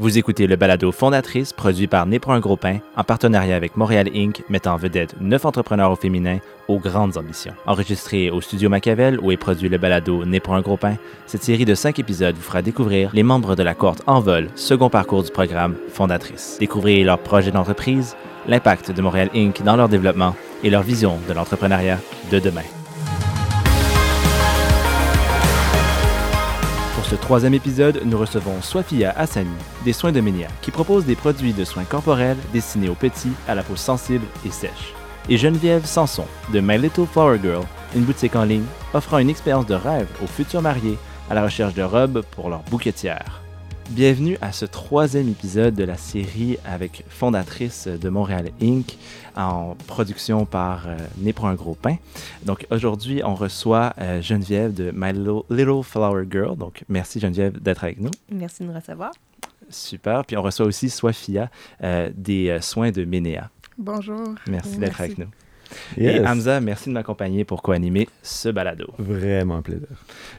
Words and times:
Vous 0.00 0.16
écoutez 0.16 0.46
le 0.46 0.54
balado 0.54 0.92
Fondatrice 0.92 1.52
produit 1.52 1.88
par 1.88 2.06
Né 2.06 2.20
pour 2.20 2.30
un 2.32 2.38
gros 2.38 2.56
pain 2.56 2.78
en 2.96 3.02
partenariat 3.02 3.56
avec 3.56 3.76
Montréal 3.76 4.08
Inc. 4.14 4.44
mettant 4.48 4.74
en 4.74 4.76
vedette 4.76 5.20
neuf 5.20 5.44
entrepreneurs 5.44 5.90
au 5.90 5.96
féminin 5.96 6.38
aux 6.68 6.78
grandes 6.78 7.16
ambitions. 7.16 7.54
Enregistré 7.66 8.30
au 8.30 8.40
studio 8.40 8.68
Machiavel 8.68 9.18
où 9.20 9.32
est 9.32 9.36
produit 9.36 9.68
le 9.68 9.76
balado 9.76 10.24
Né 10.24 10.38
pour 10.38 10.54
un 10.54 10.60
gros 10.60 10.76
pain, 10.76 10.94
cette 11.26 11.42
série 11.42 11.64
de 11.64 11.74
cinq 11.74 11.98
épisodes 11.98 12.36
vous 12.36 12.42
fera 12.42 12.62
découvrir 12.62 13.10
les 13.12 13.24
membres 13.24 13.56
de 13.56 13.64
la 13.64 13.74
cohorte 13.74 14.04
en 14.06 14.20
vol, 14.20 14.46
second 14.54 14.88
parcours 14.88 15.24
du 15.24 15.32
programme 15.32 15.74
Fondatrice. 15.92 16.58
Découvrez 16.60 17.02
leurs 17.02 17.18
projets 17.18 17.50
d'entreprise, 17.50 18.14
l'impact 18.46 18.92
de 18.92 19.02
Montréal 19.02 19.30
Inc. 19.34 19.64
dans 19.64 19.74
leur 19.74 19.88
développement 19.88 20.36
et 20.62 20.70
leur 20.70 20.84
vision 20.84 21.18
de 21.28 21.32
l'entrepreneuriat 21.32 21.98
de 22.30 22.38
demain. 22.38 22.62
Ce 27.08 27.14
troisième 27.14 27.54
épisode, 27.54 28.02
nous 28.04 28.18
recevons 28.18 28.60
Swafia 28.60 29.12
Hassani 29.16 29.48
des 29.82 29.94
Soins 29.94 30.12
de 30.12 30.20
Ménia, 30.20 30.48
qui 30.60 30.70
propose 30.70 31.06
des 31.06 31.16
produits 31.16 31.54
de 31.54 31.64
soins 31.64 31.84
corporels 31.84 32.36
destinés 32.52 32.90
aux 32.90 32.94
petits 32.94 33.32
à 33.48 33.54
la 33.54 33.62
peau 33.62 33.76
sensible 33.76 34.26
et 34.44 34.50
sèche. 34.50 34.92
Et 35.30 35.38
Geneviève 35.38 35.86
Sanson 35.86 36.26
de 36.52 36.60
My 36.60 36.76
Little 36.76 37.06
Flower 37.10 37.38
Girl, 37.42 37.64
une 37.96 38.02
boutique 38.02 38.36
en 38.36 38.44
ligne 38.44 38.66
offrant 38.92 39.18
une 39.18 39.30
expérience 39.30 39.64
de 39.64 39.74
rêve 39.74 40.08
aux 40.22 40.26
futurs 40.26 40.60
mariés 40.60 40.98
à 41.30 41.34
la 41.34 41.44
recherche 41.44 41.72
de 41.72 41.82
robes 41.82 42.22
pour 42.32 42.50
leur 42.50 42.60
bouquetière. 42.64 43.40
Bienvenue 43.88 44.36
à 44.42 44.52
ce 44.52 44.66
troisième 44.66 45.30
épisode 45.30 45.74
de 45.74 45.84
la 45.84 45.96
série 45.96 46.58
avec 46.66 47.04
fondatrice 47.08 47.88
de 47.88 48.08
Montréal 48.10 48.50
Inc. 48.60 48.98
en 49.38 49.76
production 49.86 50.44
par 50.44 50.86
euh, 50.86 50.96
Né 51.18 51.32
pour 51.32 51.46
un 51.46 51.54
gros 51.54 51.74
pain. 51.74 51.96
Donc 52.44 52.66
aujourd'hui, 52.70 53.22
on 53.24 53.34
reçoit 53.34 53.94
euh, 53.98 54.20
Geneviève 54.20 54.74
de 54.74 54.90
My 54.94 55.12
Little, 55.12 55.42
Little 55.48 55.82
Flower 55.82 56.24
Girl. 56.30 56.56
Donc 56.56 56.84
merci 56.88 57.20
Geneviève 57.20 57.58
d'être 57.60 57.84
avec 57.84 58.00
nous. 58.00 58.10
Merci 58.30 58.62
de 58.62 58.68
nous 58.68 58.74
recevoir. 58.74 59.12
Super. 59.70 60.24
Puis 60.24 60.36
on 60.36 60.42
reçoit 60.42 60.66
aussi 60.66 60.90
Swafia 60.90 61.50
euh, 61.82 62.10
des 62.14 62.48
euh, 62.48 62.60
soins 62.60 62.90
de 62.90 63.04
Ménéa. 63.04 63.50
Bonjour. 63.78 64.34
Merci 64.48 64.76
d'être 64.78 65.00
avec 65.00 65.18
nous. 65.18 65.28
Yes. 65.98 66.16
Et 66.16 66.26
Hamza, 66.26 66.60
merci 66.60 66.88
de 66.88 66.94
m'accompagner 66.94 67.44
pour 67.44 67.62
co-animer 67.62 68.08
ce 68.22 68.48
balado. 68.48 68.86
Vraiment 68.98 69.56
un 69.56 69.62
plaisir. 69.62 69.86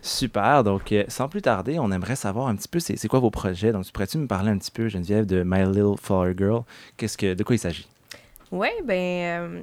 Super. 0.01 0.63
Donc, 0.63 0.91
euh, 0.91 1.03
sans 1.07 1.29
plus 1.29 1.43
tarder, 1.43 1.77
on 1.77 1.91
aimerait 1.91 2.15
savoir 2.15 2.47
un 2.47 2.55
petit 2.55 2.67
peu 2.67 2.79
c'est 2.79 2.97
c'est 2.97 3.07
quoi 3.07 3.19
vos 3.19 3.29
projets? 3.29 3.71
Donc, 3.71 3.89
pourrais-tu 3.91 4.17
me 4.17 4.27
parler 4.27 4.49
un 4.49 4.57
petit 4.57 4.71
peu, 4.71 4.87
Geneviève, 4.87 5.27
de 5.27 5.43
My 5.45 5.63
Little 5.65 5.97
Flower 6.01 6.33
Girl? 6.35 6.63
Qu'est-ce 6.97 7.17
que, 7.17 7.35
de 7.35 7.43
quoi 7.43 7.55
il 7.55 7.59
s'agit? 7.59 7.87
Oui, 8.51 8.69
ben 8.83 8.95
euh, 8.97 9.61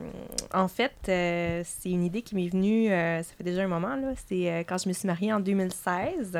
en 0.54 0.68
fait, 0.68 0.94
euh, 1.08 1.62
c'est 1.64 1.90
une 1.90 2.04
idée 2.04 2.22
qui 2.22 2.36
m'est 2.36 2.48
venue, 2.48 2.90
euh, 2.92 3.22
ça 3.22 3.32
fait 3.36 3.44
déjà 3.44 3.62
un 3.62 3.68
moment, 3.68 3.96
là. 3.96 4.12
C'est 4.28 4.64
quand 4.68 4.78
je 4.78 4.88
me 4.88 4.94
suis 4.94 5.06
mariée 5.06 5.32
en 5.32 5.40
2016. 5.40 6.38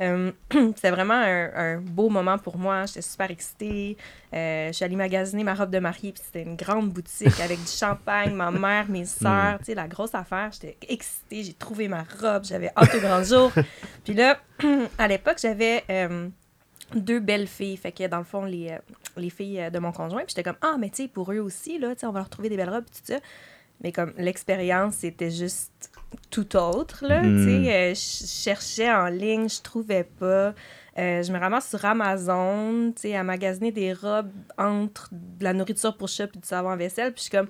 Euh, 0.00 0.32
C'était 0.74 0.90
vraiment 0.90 1.14
un, 1.14 1.50
un 1.54 1.76
beau 1.78 2.08
moment 2.08 2.38
pour 2.38 2.58
moi. 2.58 2.86
J'étais 2.86 3.02
super 3.02 3.30
excitée. 3.30 3.96
Euh, 4.32 4.68
je 4.68 4.72
suis 4.72 4.84
allée 4.84 4.96
magasiner 4.96 5.44
ma 5.44 5.54
robe 5.54 5.70
de 5.70 5.78
mariée, 5.78 6.12
puis 6.12 6.22
c'était 6.24 6.42
une 6.42 6.56
grande 6.56 6.90
boutique 6.90 7.40
avec 7.40 7.60
du 7.60 7.70
champagne, 7.70 8.34
ma 8.34 8.50
mère, 8.50 8.88
mes 8.88 9.04
sœurs, 9.04 9.58
tu 9.58 9.66
sais, 9.66 9.74
la 9.74 9.86
grosse 9.88 10.14
affaire. 10.14 10.50
J'étais 10.52 10.76
excitée, 10.88 11.42
j'ai 11.44 11.52
trouvé 11.54 11.88
ma 11.88 12.04
robe, 12.20 12.44
j'avais 12.44 12.70
hâte 12.76 12.94
au 12.94 13.00
grand 13.00 13.22
jour. 13.22 13.52
Puis 14.04 14.14
là, 14.14 14.38
à 14.98 15.08
l'époque, 15.08 15.38
j'avais 15.40 15.84
euh, 15.90 16.28
deux 17.00 17.20
belles 17.20 17.46
filles. 17.46 17.76
Fait 17.76 17.92
que 17.92 18.06
dans 18.06 18.18
le 18.18 18.24
fond, 18.24 18.44
les, 18.44 18.70
euh, 18.70 18.78
les 19.16 19.30
filles 19.30 19.60
euh, 19.60 19.70
de 19.70 19.78
mon 19.78 19.92
conjoint. 19.92 20.20
Puis 20.20 20.34
j'étais 20.36 20.42
comme, 20.42 20.58
ah, 20.60 20.76
mais 20.78 20.90
tu 20.90 21.02
sais, 21.02 21.08
pour 21.08 21.32
eux 21.32 21.38
aussi, 21.38 21.78
là, 21.78 21.94
on 22.02 22.10
va 22.10 22.20
leur 22.20 22.28
trouver 22.28 22.48
des 22.48 22.56
belles 22.56 22.70
robes, 22.70 22.84
puis 22.84 23.00
tout 23.00 23.12
ça. 23.12 23.20
Mais 23.82 23.92
comme 23.92 24.12
l'expérience, 24.16 24.96
c'était 24.96 25.30
juste 25.30 25.90
tout 26.30 26.56
autre, 26.56 27.06
là. 27.06 27.22
Mm. 27.22 27.38
Tu 27.38 27.64
sais, 27.64 27.72
euh, 27.72 27.94
je 27.94 28.26
cherchais 28.26 28.92
en 28.92 29.06
ligne, 29.06 29.48
je 29.48 29.60
trouvais 29.60 30.04
pas. 30.04 30.54
Euh, 30.96 31.22
je 31.22 31.32
me 31.32 31.38
ramasse 31.38 31.68
sur 31.68 31.84
Amazon, 31.84 32.92
tu 32.94 33.02
sais, 33.02 33.16
à 33.16 33.24
magasiner 33.24 33.72
des 33.72 33.92
robes 33.92 34.30
entre 34.56 35.08
de 35.12 35.44
la 35.44 35.52
nourriture 35.52 35.96
pour 35.96 36.08
chat 36.08 36.28
puis 36.28 36.38
du 36.38 36.46
savon 36.46 36.70
à 36.70 36.76
vaisselle. 36.76 37.12
Puis 37.12 37.18
je 37.18 37.22
suis 37.22 37.30
comme, 37.30 37.48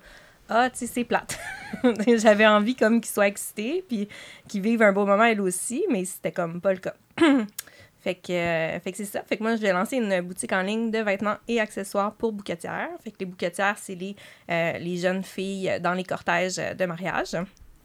ah, 0.49 0.71
tu 0.71 0.79
sais, 0.79 0.87
c'est 0.87 1.05
plate. 1.05 1.39
J'avais 2.17 2.47
envie 2.47 2.75
comme 2.75 3.01
qu'ils 3.01 3.13
soient 3.13 3.29
excités, 3.29 3.85
puis 3.87 4.09
qu'ils 4.49 4.63
vivent 4.63 4.83
un 4.83 4.93
beau 4.93 5.05
moment 5.05 5.25
elles 5.25 5.41
aussi, 5.41 5.85
mais 5.91 6.05
c'était 6.05 6.33
comme 6.33 6.61
pas 6.61 6.73
le 6.73 6.79
cas. 6.79 6.95
Fait 8.05 8.17
que, 8.17 8.33
euh, 8.33 8.79
fait 8.81 8.91
que 8.93 8.99
c'est 8.99 9.07
ça. 9.07 9.23
Fait 9.27 9.39
que 9.39 9.43
moi, 9.43 9.57
je 9.57 9.63
vais 9.63 9.73
lancer 9.73 9.97
une 9.97 10.21
boutique 10.21 10.53
en 10.53 10.61
ligne 10.61 10.91
de 10.91 10.99
vêtements 10.99 11.37
et 11.49 11.59
accessoires 11.59 12.13
pour 12.13 12.33
bouquetières. 12.33 12.91
Fait 13.03 13.11
que 13.11 13.17
les 13.21 13.25
bouquetières, 13.25 13.77
c'est 13.79 13.95
les, 13.95 14.15
euh, 14.51 14.73
les 14.79 14.99
jeunes 14.99 15.23
filles 15.23 15.81
dans 15.83 15.95
les 15.95 16.05
cortèges 16.05 16.57
de 16.57 16.85
mariage. 16.85 17.35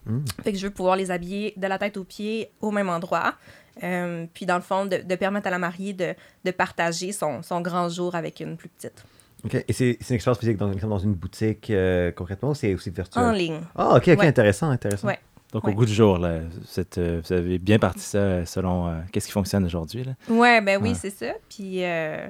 Mm. 0.06 0.19
Fait 0.44 0.52
que 0.52 0.58
je 0.58 0.68
veux 0.68 0.74
pouvoir 0.74 0.97
les 0.97 1.09
habiller 1.09 1.53
de 1.56 1.66
la 1.68 1.78
tête 1.78 1.96
aux 1.96 2.03
pieds 2.03 2.52
au 2.59 2.72
même 2.72 2.90
endroit. 2.90 3.35
Euh, 3.81 4.25
puis 4.34 4.46
dans 4.46 4.58
le 4.58 4.62
fond, 4.62 4.85
de, 4.85 4.97
de 4.97 5.16
permettre 5.16 5.47
à 5.47 5.52
la 5.52 5.58
mariée 5.59 5.94
de, 5.94 6.13
de 6.44 6.52
partager 6.52 7.13
son, 7.13 7.41
son 7.41 7.62
grand 7.62 7.88
jour 7.88 8.13
avec 8.13 8.41
une 8.41 8.58
plus 8.58 8.68
petite. 8.68 9.06
OK. 9.46 9.56
Et 9.56 9.72
c'est 9.72 9.97
c'est 10.02 10.09
une 10.09 10.16
expérience 10.16 10.40
physique 10.40 10.58
dans, 10.58 10.68
dans 10.69 11.00
une 11.00 11.13
boutique 11.13 11.72
concrètement 12.18 12.50
ou 12.50 12.56
c'est 12.56 12.74
aussi 12.74 12.90
virtuel? 12.90 13.24
En 13.24 13.31
ligne. 13.31 13.62
Ah, 13.74 13.96
OK, 13.96 14.09
OK, 14.09 14.19
Ouais. 14.19 14.28
intéressant, 14.28 14.69
intéressant. 14.69 15.08
Ouais. 15.08 15.18
Donc, 15.53 15.63
Ouais. 15.63 15.71
au 15.71 15.75
goût 15.75 15.85
du 15.85 15.93
jour, 15.93 16.17
là, 16.19 16.39
vous, 16.39 16.79
êtes, 16.79 16.97
euh, 16.99 17.21
vous 17.25 17.33
avez 17.33 17.57
bien 17.57 17.79
parti 17.79 18.01
ça 18.01 18.17
euh, 18.19 18.45
selon 18.45 18.87
euh, 18.87 18.99
qu'est-ce 19.11 19.25
qui 19.27 19.31
fonctionne 19.33 19.65
aujourd'hui. 19.65 20.05
Ouais, 20.29 20.61
ben 20.61 20.79
oui, 20.81 20.93
c'est 20.95 21.09
ça. 21.09 21.33
Puis 21.49 21.83
euh, 21.83 22.27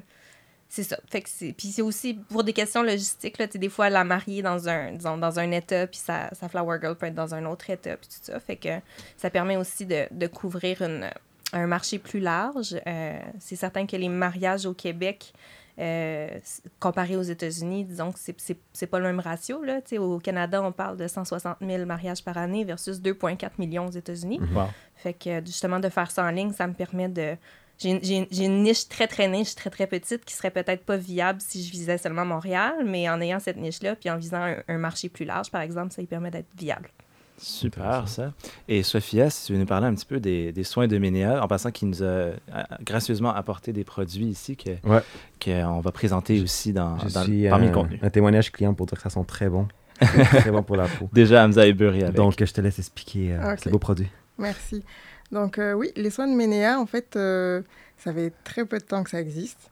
c'est 0.69 0.83
ça. 0.83 0.97
Fait 1.09 1.21
que 1.21 1.29
c'est 1.29 1.51
puis 1.51 1.67
c'est 1.69 1.81
aussi 1.81 2.13
pour 2.29 2.43
des 2.43 2.53
questions 2.53 2.81
logistiques 2.83 3.37
là, 3.39 3.47
tu 3.47 3.53
sais 3.53 3.59
des 3.59 3.69
fois 3.69 3.89
la 3.89 4.03
mariée 4.03 4.41
dans 4.41 4.69
un 4.69 4.91
disons, 4.93 5.17
dans 5.17 5.37
un 5.39 5.51
état 5.51 5.85
puis 5.87 5.99
sa, 5.99 6.29
sa 6.33 6.47
flower 6.47 6.77
girl 6.79 6.95
peut 6.95 7.07
être 7.07 7.15
dans 7.15 7.33
un 7.35 7.45
autre 7.45 7.69
état 7.69 7.97
puis 7.97 8.07
tout 8.07 8.19
ça. 8.21 8.39
Fait 8.39 8.55
que 8.55 8.69
ça 9.17 9.29
permet 9.29 9.57
aussi 9.57 9.85
de, 9.85 10.05
de 10.11 10.27
couvrir 10.27 10.81
une, 10.83 11.09
un 11.53 11.67
marché 11.67 11.97
plus 11.99 12.19
large. 12.21 12.75
Euh, 12.87 13.19
c'est 13.39 13.55
certain 13.55 13.85
que 13.85 13.95
les 13.97 14.09
mariages 14.09 14.65
au 14.65 14.73
Québec 14.73 15.33
comparé 16.79 17.15
aux 17.15 17.21
États-Unis, 17.21 17.85
disons 17.85 18.11
que 18.11 18.19
c'est- 18.19 18.87
pas 18.87 18.99
le 18.99 19.05
même 19.05 19.19
ratio. 19.19 19.63
Là. 19.63 19.79
Au 19.99 20.19
Canada, 20.19 20.61
on 20.61 20.71
parle 20.71 20.97
de 20.97 21.07
160 21.07 21.57
000 21.61 21.85
mariages 21.85 22.23
par 22.23 22.37
année 22.37 22.63
versus 22.63 22.99
2,4 23.01 23.57
millions 23.59 23.87
aux 23.87 23.91
États-Unis. 23.91 24.39
Wow. 24.53 24.65
Fait 24.95 25.13
que 25.13 25.39
justement, 25.45 25.79
de 25.79 25.89
faire 25.89 26.11
ça 26.11 26.23
en 26.25 26.29
ligne, 26.31 26.51
ça 26.51 26.67
me 26.67 26.73
permet 26.73 27.07
de. 27.09 27.35
J'ai 27.77 28.45
une 28.45 28.63
niche 28.63 28.89
très, 28.89 29.07
très 29.07 29.29
niche, 29.29 29.55
très, 29.55 29.69
très 29.69 29.87
petite 29.87 30.25
qui 30.25 30.33
serait 30.33 30.51
peut-être 30.51 30.83
pas 30.83 30.97
viable 30.97 31.39
si 31.39 31.63
je 31.63 31.71
visais 31.71 31.97
seulement 31.97 32.25
Montréal, 32.25 32.73
mais 32.85 33.09
en 33.09 33.21
ayant 33.21 33.39
cette 33.39 33.55
niche-là, 33.55 33.95
puis 33.95 34.09
en 34.09 34.17
visant 34.17 34.41
un, 34.43 34.57
un 34.67 34.77
marché 34.77 35.07
plus 35.07 35.23
large, 35.23 35.49
par 35.49 35.61
exemple, 35.61 35.93
ça 35.93 36.01
lui 36.01 36.07
permet 36.07 36.29
d'être 36.29 36.49
viable. 36.57 36.89
Super, 37.41 38.07
ça. 38.07 38.33
Et 38.67 38.83
Sophia, 38.83 39.29
si 39.29 39.47
tu 39.47 39.53
veux 39.53 39.59
nous 39.59 39.65
parler 39.65 39.87
un 39.87 39.93
petit 39.95 40.05
peu 40.05 40.19
des, 40.19 40.51
des 40.51 40.63
soins 40.63 40.87
de 40.87 40.97
Ménéa, 40.97 41.43
en 41.43 41.47
passant 41.47 41.71
qu'il 41.71 41.87
nous 41.89 42.03
a 42.03 42.05
euh, 42.05 42.33
gracieusement 42.81 43.33
apporté 43.33 43.73
des 43.73 43.83
produits 43.83 44.25
ici 44.27 44.55
que 44.57 44.71
Ouais. 44.87 45.01
qu'on 45.43 45.79
va 45.79 45.91
présenter 45.91 46.41
aussi 46.41 46.73
dans, 46.73 46.97
Je 46.99 47.13
dans- 47.13 47.23
suis 47.23 47.47
parmi 47.49 47.65
un, 47.65 47.69
le 47.69 47.73
contenu. 47.73 47.99
un 48.01 48.09
témoignage 48.09 48.51
client 48.51 48.73
pour 48.73 48.85
dire 48.85 48.97
que 48.97 49.03
ça 49.03 49.09
sent 49.09 49.25
très 49.27 49.49
bon. 49.49 49.67
très 49.99 50.51
bon 50.51 50.63
pour 50.63 50.75
la 50.77 50.87
peau. 50.87 51.09
Déjà, 51.13 51.43
Hamza 51.45 51.67
est 51.67 51.73
beurré 51.73 52.03
avec. 52.03 52.15
Donc, 52.15 52.33
je 52.37 52.53
te 52.53 52.61
laisse 52.61 52.79
expliquer 52.79 53.33
euh, 53.33 53.53
Ok. 53.53 53.59
ce 53.63 53.69
beau 53.69 53.79
produit. 53.79 54.07
Merci. 54.37 54.83
Donc 55.31 55.59
euh, 55.59 55.73
oui, 55.73 55.91
les 55.95 56.09
soins 56.09 56.27
de 56.27 56.33
Ménéa, 56.33 56.79
en 56.79 56.85
fait, 56.85 57.15
euh, 57.15 57.61
ça 57.97 58.13
fait 58.13 58.33
très 58.43 58.65
peu 58.65 58.77
de 58.79 58.83
temps 58.83 59.03
que 59.03 59.09
ça 59.11 59.19
existe. 59.21 59.69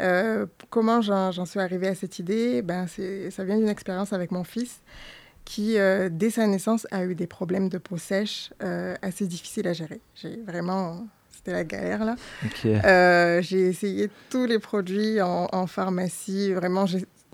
Euh, 0.00 0.46
comment 0.70 1.00
j'en 1.00 1.32
j'en 1.32 1.44
suis 1.46 1.60
arrivée 1.60 1.88
à 1.88 1.94
cette 1.94 2.18
idée? 2.18 2.60
Ben, 2.62 2.86
c'est- 2.86 3.30
Ça 3.30 3.42
vient 3.44 3.56
d'une 3.56 3.68
expérience 3.68 4.12
avec 4.12 4.30
mon 4.32 4.44
fils 4.44 4.80
qui, 5.48 5.78
euh, 5.78 6.10
dès 6.12 6.28
sa 6.28 6.46
naissance, 6.46 6.86
a 6.90 7.04
eu 7.04 7.14
des 7.14 7.26
problèmes 7.26 7.70
de 7.70 7.78
peau 7.78 7.96
sèche 7.96 8.52
euh, 8.62 8.94
assez 9.00 9.26
difficiles 9.26 9.66
à 9.66 9.72
gérer. 9.72 10.02
J'ai 10.14 10.36
vraiment... 10.46 11.08
C'était 11.30 11.52
la 11.52 11.64
galère, 11.64 12.04
là. 12.04 12.16
Euh, 12.84 13.40
j'ai 13.40 13.60
essayé 13.60 14.10
tous 14.28 14.44
les 14.44 14.58
produits 14.58 15.22
en, 15.22 15.48
en 15.50 15.66
pharmacie. 15.66 16.52
Vraiment, 16.52 16.84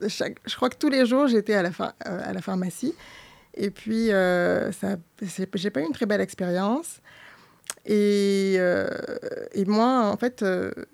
chaque, 0.06 0.36
je 0.46 0.54
crois 0.54 0.70
que 0.70 0.76
tous 0.76 0.90
les 0.90 1.06
jours, 1.06 1.26
j'étais 1.26 1.54
à, 1.54 1.62
la 1.62 1.72
pha- 1.72 1.96
à 2.04 2.32
la 2.32 2.40
pharmacie. 2.40 2.94
Et 3.54 3.70
puis, 3.70 4.10
ça, 4.10 4.96
j'ai 5.54 5.70
pas 5.70 5.80
eu 5.80 5.84
une 5.84 5.92
très 5.92 6.06
belle 6.06 6.20
expérience. 6.20 7.00
Et, 7.84 8.60
et 9.54 9.64
moi, 9.64 10.10
en 10.12 10.16
fait, 10.16 10.44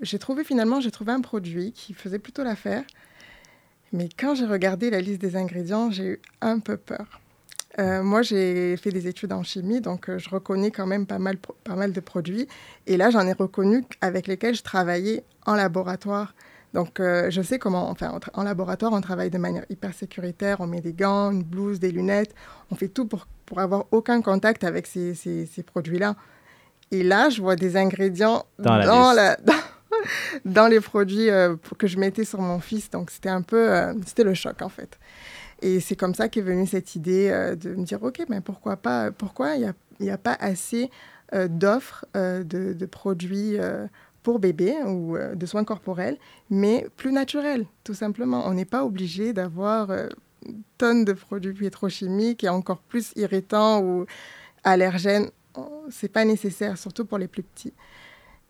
j'ai 0.01 0.19
trouvé 0.19 0.43
finalement, 0.45 0.81
j'ai 0.81 0.91
trouvé 0.91 1.13
un 1.13 1.21
produit 1.21 1.73
qui 1.73 1.93
faisait 1.93 2.19
plutôt 2.19 2.45
l'affaire. 2.45 2.85
Mais 3.93 4.09
quand 4.19 4.35
j'ai 4.35 4.47
regardé 4.47 4.91
la 4.91 5.01
liste 5.01 5.21
des 5.21 5.37
ingrédients, 5.37 5.91
j'ai 5.91 6.05
eu 6.05 6.21
un 6.41 6.59
peu 6.61 6.77
peur. 6.77 7.21
Euh, 7.79 8.03
moi, 8.03 8.23
j'ai 8.23 8.77
fait 8.77 8.91
des 8.91 9.07
études 9.07 9.33
en 9.33 9.43
chimie, 9.43 9.81
donc 9.81 10.09
euh, 10.09 10.19
je 10.19 10.29
reconnais 10.29 10.71
quand 10.71 10.87
même 10.87 11.07
pas 11.07 11.19
mal, 11.19 11.37
pas 11.39 11.77
mal 11.77 11.93
de 11.93 12.01
produits. 12.01 12.47
Et 12.87 12.97
là, 12.97 13.11
j'en 13.11 13.27
ai 13.27 13.33
reconnu 13.33 13.85
avec 14.01 14.27
lesquels 14.27 14.55
je 14.55 14.63
travaillais 14.63 15.23
en 15.47 15.55
laboratoire. 15.55 16.35
Donc, 16.75 17.01
euh, 17.01 17.31
je 17.31 17.43
sais 17.43 17.59
comment, 17.59 17.89
enfin, 17.91 18.19
en 18.35 18.43
laboratoire, 18.45 18.93
on 18.93 19.01
travaille 19.01 19.31
de 19.31 19.39
manière 19.39 19.65
hyper 19.71 19.93
sécuritaire. 19.95 20.61
On 20.61 20.67
met 20.69 20.81
des 20.81 20.93
gants, 20.93 21.31
une 21.33 21.43
blouse, 21.43 21.81
des 21.81 21.91
lunettes. 21.91 22.35
On 22.71 22.77
fait 22.77 22.89
tout 22.89 23.07
pour, 23.07 23.27
pour 23.47 23.59
avoir 23.61 23.87
aucun 23.93 24.21
contact 24.23 24.63
avec 24.63 24.87
ces, 24.87 25.15
ces, 25.15 25.47
ces 25.47 25.63
produits-là. 25.65 26.15
Et 26.93 27.03
là, 27.03 27.29
je 27.29 27.41
vois 27.41 27.57
des 27.57 27.77
ingrédients 27.77 28.45
Dans 28.59 28.77
la 28.77 28.87
liste. 29.37 29.47
la- 29.47 29.55
dans, 30.45 30.69
les 30.69 30.81
produits 30.81 31.31
euh, 31.31 31.57
que 31.79 31.87
je 31.87 31.99
mettais 31.99 32.25
sur 32.25 32.41
mon 32.41 32.61
fils. 32.61 32.91
Donc, 32.91 33.11
c'était 33.11 33.29
un 33.29 33.43
peu, 33.43 33.71
euh, 33.71 33.95
c'était 34.07 34.25
le 34.25 34.35
choc, 34.35 34.63
en 34.63 34.69
fait. 34.69 34.99
Et 35.63 35.81
c'est 35.81 35.97
comme 35.97 36.15
ça 36.15 36.29
qu'est 36.29 36.41
venue 36.41 36.67
cette 36.67 36.95
idée 36.95 37.29
euh, 37.31 37.55
de 37.55 37.75
me 37.75 37.85
dire, 37.85 38.03
OK, 38.03 38.23
mais 38.29 38.41
pourquoi 38.41 38.77
pas, 38.77 39.11
pourquoi 39.11 39.57
il 39.57 39.73
n'y 40.01 40.11
a, 40.11 40.19
pas 40.19 40.37
assez 40.41 40.91
d'offres 41.49 42.07
de, 42.15 42.43
de 42.43 42.87
produits 42.87 43.57
pour 44.25 44.41
bébé 44.41 44.75
ou 44.85 45.17
de 45.17 45.47
soins 45.47 45.63
corporels, 45.63 46.17
mais 46.49 46.89
plus 46.97 47.13
naturels, 47.13 47.67
tout 47.85 47.95
simplement. 47.95 48.49
On 48.49 48.55
n'est 48.55 48.65
pas 48.65 48.85
obligé 48.85 49.33
d'avoir 49.33 49.93
tonnes 50.79 51.05
de 51.05 51.13
produits 51.13 51.53
pétrochimiques 51.53 52.43
et 52.43 52.49
encore 52.49 52.81
plus 52.81 53.13
irritants 53.15 53.81
ou 53.81 54.07
allergènes. 54.65 55.31
C'est 55.91 56.09
pas 56.09 56.25
nécessaire, 56.25 56.79
surtout 56.79 57.05
pour 57.05 57.19
les 57.19 57.29
plus 57.29 57.43
petits. 57.43 57.75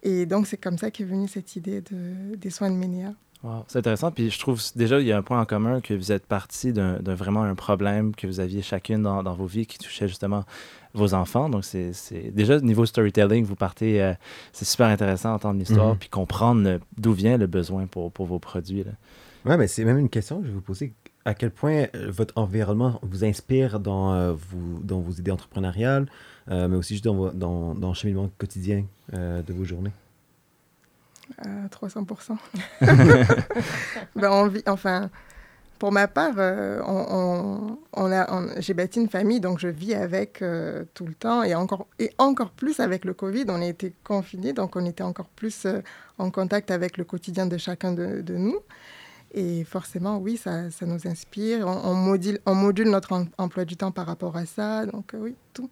Et 0.02 0.26
donc, 0.26 0.47
c'est 0.47 0.56
comme 0.56 0.79
ça 0.79 0.91
qu'est 0.91 1.05
venue 1.05 1.29
cette 1.29 1.56
idée 1.56 1.81
de, 1.82 2.35
des 2.37 2.50
soins 2.50 2.70
de 2.70 2.76
Ménéa. 2.76 3.12
Wow, 3.43 3.64
c'est 3.69 3.79
intéressant. 3.79 4.11
Puis 4.11 4.31
je 4.31 4.38
trouve 4.38 4.61
déjà, 4.76 5.00
il 5.00 5.06
y 5.06 5.12
a 5.12 5.17
un 5.17 5.23
point 5.23 5.41
en 5.41 5.47
commun 5.47 5.81
que 5.81 5.94
vous 5.94 6.12
êtes 6.12 6.26
parti 6.26 6.75
d'un 6.75 6.99
vraiment 7.14 7.43
un 7.43 7.55
problème 7.55 8.14
que 8.14 8.26
vous 8.26 8.38
aviez 8.38 8.61
chacune 8.61 9.02
dans, 9.02 9.23
dans 9.23 9.32
vos 9.35 9.47
vies 9.47 9.64
qui 9.67 9.79
touchait 9.79 10.08
justement 10.08 10.44
vos 10.93 11.14
enfants. 11.14 11.49
Donc, 11.49 11.64
c'est 11.64 11.93
déjà, 12.35 12.61
niveau 12.61 12.85
storytelling, 12.85 13.44
vous 13.47 13.56
partez, 13.56 14.02
euh, 14.02 14.12
c'est 14.52 14.67
super 14.67 14.88
intéressant 14.88 15.31
d'entendre 15.32 15.58
l'histoire 15.58 15.93
Mhm. 15.93 15.99
puis 15.99 16.08
comprendre 16.11 16.81
d'où 16.99 17.12
vient 17.12 17.38
le 17.38 17.47
besoin 17.47 17.87
pour, 17.87 18.12
pour 18.12 18.26
vos 18.26 18.38
produits. 18.38 18.85
là. 18.85 18.93
Ouais, 19.47 19.56
mais 19.56 19.69
c'est 19.69 19.85
même 19.87 19.97
une 19.99 20.11
question 20.11 20.41
que 20.41 20.44
je 20.47 20.49
vais 20.50 20.55
vous 20.56 20.61
poser. 20.61 20.93
À 21.25 21.34
quel 21.34 21.50
point 21.50 21.87
euh, 21.94 22.11
votre 22.11 22.38
environnement 22.38 22.99
vous 23.02 23.25
inspire 23.25 23.78
dans, 23.78 24.14
euh, 24.14 24.34
vos 24.34 25.12
idées 25.12 25.31
entrepreneuriales, 25.31 26.06
euh, 26.50 26.67
mais 26.67 26.76
aussi 26.76 26.94
juste 26.94 27.05
dans, 27.05 27.75
le 27.75 27.94
cheminement 27.94 28.31
quotidien 28.38 28.84
de 29.12 29.52
vos 29.52 29.64
journées? 29.64 29.93
à 31.38 31.69
300%. 31.69 32.37
ben, 34.17 34.31
on 34.32 34.49
vit, 34.49 34.64
enfin, 34.67 35.11
pour 35.78 35.93
ma 35.93 36.08
part, 36.08 36.34
j'ai 38.58 38.75
bâti 38.75 39.00
une 39.00 39.08
famille, 39.08 39.40
donc 39.40 39.61
je 39.61 39.69
vis 39.69 39.94
avec 39.94 40.43
tout 40.94 41.06
le 41.06 41.14
temps 41.14 41.44
et 41.44 41.55
encore, 41.55 41.87
et 42.00 42.11
encore 42.19 42.50
plus 42.50 42.81
avec 42.81 43.05
le 43.05 43.14
Covid. 43.14 43.44
On 43.49 43.62
a 43.62 43.66
été 43.66 43.94
confinés, 44.02 44.52
donc 44.52 44.75
on 44.75 44.84
était 44.84 45.05
encore 45.05 45.28
plus 45.28 45.69
en 46.19 46.31
contact 46.31 46.73
avec 46.73 46.99
le 46.99 47.05
quotidien 47.05 47.46
de 47.46 47.58
chacun 47.58 47.93
de 47.93 48.34
nous. 48.37 48.58
Et 49.32 49.65
forcément, 49.65 50.19
oui, 50.19 50.37
ça, 50.37 50.71
ça 50.71 50.87
nous 50.87 51.06
inspire. 51.06 51.67
On, 51.67 51.91
on 51.91 51.94
module, 51.94 52.41
on 52.47 52.55
module 52.55 52.88
notre 52.91 53.12
em- 53.12 53.29
emploi 53.38 53.65
du 53.65 53.77
temps 53.77 53.93
par 53.93 54.06
rapport 54.06 54.37
à 54.37 54.44
ça. 54.47 54.87
Donc, 54.87 55.15
euh, 55.15 55.19
oui, 55.19 55.37
tout. 55.55 55.71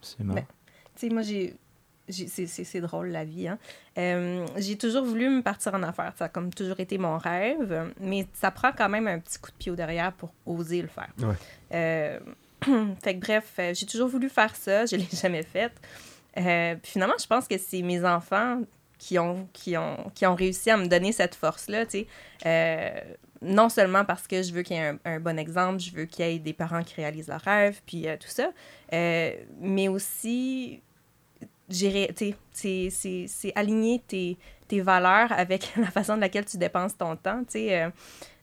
Absolument. 0.00 0.34
Ben, 0.34 0.44
Tu 0.94 1.08
sais, 1.08 1.12
moi, 1.12 1.22
j'ai. 1.22 1.54
C'est 2.10 2.46
c'est- 2.46 2.64
c'est 2.64 2.80
drôle, 2.80 3.08
la 3.08 3.24
vie. 3.24 3.48
Hein? 3.48 3.58
Euh, 3.98 4.46
j'ai 4.56 4.78
toujours 4.78 5.04
voulu 5.04 5.28
me 5.28 5.42
partir 5.42 5.74
en 5.74 5.82
affaires. 5.82 6.14
Ça 6.18 6.24
a 6.24 6.28
comme 6.30 6.54
toujours 6.54 6.80
été 6.80 6.96
mon 6.96 7.18
rêve. 7.18 7.92
Mais 8.00 8.26
ça 8.32 8.50
prend 8.50 8.72
quand 8.72 8.88
même 8.88 9.06
un 9.08 9.18
petit 9.18 9.38
coup 9.38 9.50
de 9.50 9.56
pied 9.56 9.70
au 9.70 9.76
derrière 9.76 10.12
pour 10.14 10.32
oser 10.46 10.80
le 10.80 10.88
faire. 10.88 11.10
Ouais. 11.18 11.34
Euh, 11.74 12.18
fait 13.02 13.14
que 13.16 13.20
bref, 13.20 13.60
j'ai 13.74 13.84
toujours 13.86 14.08
voulu 14.08 14.30
faire 14.30 14.56
ça. 14.56 14.86
Je 14.86 14.96
ne 14.96 15.00
l'ai 15.02 15.08
jamais 15.12 15.42
fait. 15.42 15.72
Euh, 16.38 16.76
puis 16.82 16.92
finalement, 16.92 17.14
je 17.20 17.26
pense 17.26 17.46
que 17.46 17.58
c'est 17.58 17.82
mes 17.82 18.02
enfants 18.04 18.62
qui 18.98 19.18
ont, 19.18 19.48
qui, 19.52 19.76
ont, 19.76 20.10
qui 20.14 20.26
ont 20.26 20.34
réussi 20.34 20.70
à 20.70 20.76
me 20.76 20.86
donner 20.86 21.12
cette 21.12 21.34
force-là. 21.34 21.86
tu 21.86 22.00
sais. 22.00 22.06
Euh, 22.46 23.00
non 23.40 23.68
seulement 23.68 24.04
parce 24.04 24.26
que 24.26 24.42
je 24.42 24.52
veux 24.52 24.62
qu'il 24.62 24.76
y 24.76 24.80
ait 24.80 24.94
un, 25.04 25.20
bon 25.20 25.38
exemple, 25.38 25.78
je 25.78 25.92
veux 25.92 26.06
qu'il 26.06 26.26
y 26.26 26.28
ait 26.28 26.38
des 26.40 26.52
parents 26.52 26.82
qui 26.82 26.94
réalisent 26.96 27.28
leurs 27.28 27.40
rêves, 27.40 27.80
puis 27.86 28.08
euh, 28.08 28.16
tout 28.16 28.28
ça, 28.28 28.50
euh, 28.92 29.32
mais 29.60 29.86
aussi, 29.86 30.82
c'est 31.70 33.52
aligner 33.54 34.02
tes, 34.08 34.36
tes 34.66 34.80
valeurs 34.80 35.30
avec 35.30 35.72
la 35.76 35.90
façon 35.90 36.16
de 36.16 36.20
laquelle 36.20 36.46
tu 36.46 36.58
dépenses 36.58 36.96
ton 36.96 37.14
temps. 37.14 37.44
tu 37.44 37.68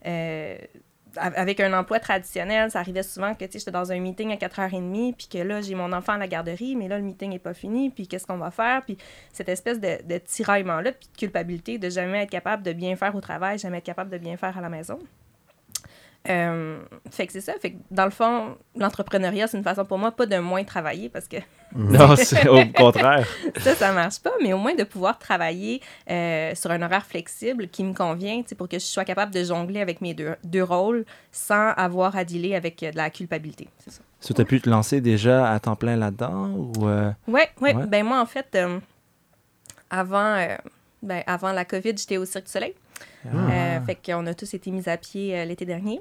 sais. 0.04 0.70
Avec 1.18 1.60
un 1.60 1.74
emploi 1.74 2.00
traditionnel, 2.00 2.72
ça 2.72 2.80
arrivait 2.80 3.04
souvent 3.04 3.34
que 3.34 3.46
j'étais 3.52 3.72
dans 3.72 3.92
un 3.92 4.00
meeting 4.00 4.32
à 4.32 4.36
4h30, 4.36 5.16
puis 5.16 5.28
que 5.28 5.38
là, 5.38 5.62
j'ai 5.62 5.76
mon 5.76 5.92
enfant 5.94 6.14
à 6.14 6.18
la 6.18 6.28
garderie, 6.28 6.76
mais 6.76 6.88
là, 6.88 6.98
le 6.98 7.04
meeting 7.04 7.32
n'est 7.32 7.40
pas 7.40 7.54
fini, 7.54 7.90
puis 7.90 8.08
qu'est-ce 8.08 8.26
qu'on 8.26 8.38
va 8.38 8.52
faire? 8.52 8.84
Puis 8.84 8.98
cette 9.34 9.50
espèce 9.50 9.80
de, 9.80 10.02
de 10.04 10.18
tiraillement-là, 10.18 10.92
puis 10.92 11.10
de 11.14 11.18
culpabilité 11.18 11.78
de 11.78 11.90
jamais 11.90 12.24
être 12.24 12.30
capable 12.30 12.64
de 12.64 12.74
bien 12.74 12.96
faire 12.96 13.16
au 13.16 13.22
travail, 13.22 13.58
jamais 13.58 13.78
être 13.78 13.84
capable 13.84 14.10
de 14.10 14.18
bien 14.18 14.38
faire 14.38 14.58
à 14.58 14.62
la 14.62 14.70
maison. 14.70 15.00
Euh, 16.30 16.80
fait 17.12 17.28
que 17.28 17.34
c'est 17.34 17.42
ça. 17.42 17.54
Fait 17.62 17.72
que 17.72 17.78
dans 17.92 18.06
le 18.06 18.12
fond, 18.12 18.58
l'entrepreneuriat, 18.76 19.48
c'est 19.48 19.58
une 19.58 19.64
façon 19.64 19.86
pour 19.86 19.98
moi 19.98 20.12
pas 20.12 20.26
de 20.26 20.38
moins 20.38 20.64
travailler 20.64 21.10
parce 21.10 21.28
que 21.28 21.38
Non, 21.76 22.16
c'est 22.16 22.48
au 22.48 22.66
contraire. 22.74 23.28
ça, 23.58 23.76
ça 23.76 23.92
marche 23.92 24.20
pas, 24.20 24.32
mais 24.42 24.54
au 24.54 24.58
moins 24.58 24.76
de 24.76 24.84
pouvoir 24.84 25.20
travailler 25.20 25.82
euh, 26.10 26.56
sur 26.56 26.72
un 26.72 26.82
horaire 26.82 27.06
flexible 27.06 27.68
qui 27.68 27.84
me 27.84 27.94
convient, 27.94 28.42
pour 28.58 28.70
que 28.70 28.80
je 28.80 28.86
sois 28.86 29.06
capable 29.06 29.34
de 29.34 29.44
jongler 29.44 29.82
avec 29.82 30.02
mes 30.02 30.14
deux, 30.14 30.36
deux 30.44 30.64
rôles 30.64 31.06
sans 31.32 31.72
avoir 31.72 32.16
à 32.16 32.24
dealer 32.24 32.56
avec 32.56 32.82
euh, 32.82 32.92
de 32.92 32.98
la 32.98 33.10
culpabilité. 33.10 33.68
C'est 33.80 33.92
ça. 33.92 34.02
Que 34.28 34.34
tu 34.34 34.42
as 34.42 34.46
pu 34.46 34.60
te 34.60 34.70
lancer 34.70 35.02
déjà 35.02 35.52
à 35.52 35.60
temps 35.60 35.76
plein 35.76 35.96
là-dedans 35.96 36.50
ou 36.50 36.88
euh, 36.88 37.12
Ouais, 37.28 37.50
ouais, 37.62 37.76
Ouais? 37.76 37.86
Ben 37.86 38.04
moi, 38.04 38.20
en 38.20 38.26
fait, 38.26 38.48
euh, 38.56 38.80
avant, 39.90 40.36
euh, 40.36 40.56
ben, 41.04 41.22
avant 41.28 41.52
la 41.52 41.64
COVID, 41.64 41.96
j'étais 41.96 42.18
au 42.18 42.26
Cirque 42.26 42.46
du 42.46 42.52
Soleil. 42.52 42.74
Euh, 43.34 43.82
fait 43.82 43.96
qu'on 43.96 44.26
a 44.28 44.34
tous 44.34 44.54
été 44.54 44.72
mis 44.72 44.88
à 44.88 44.98
pied 44.98 45.38
euh, 45.38 45.46
l'été 45.46 45.66
dernier. 45.66 46.00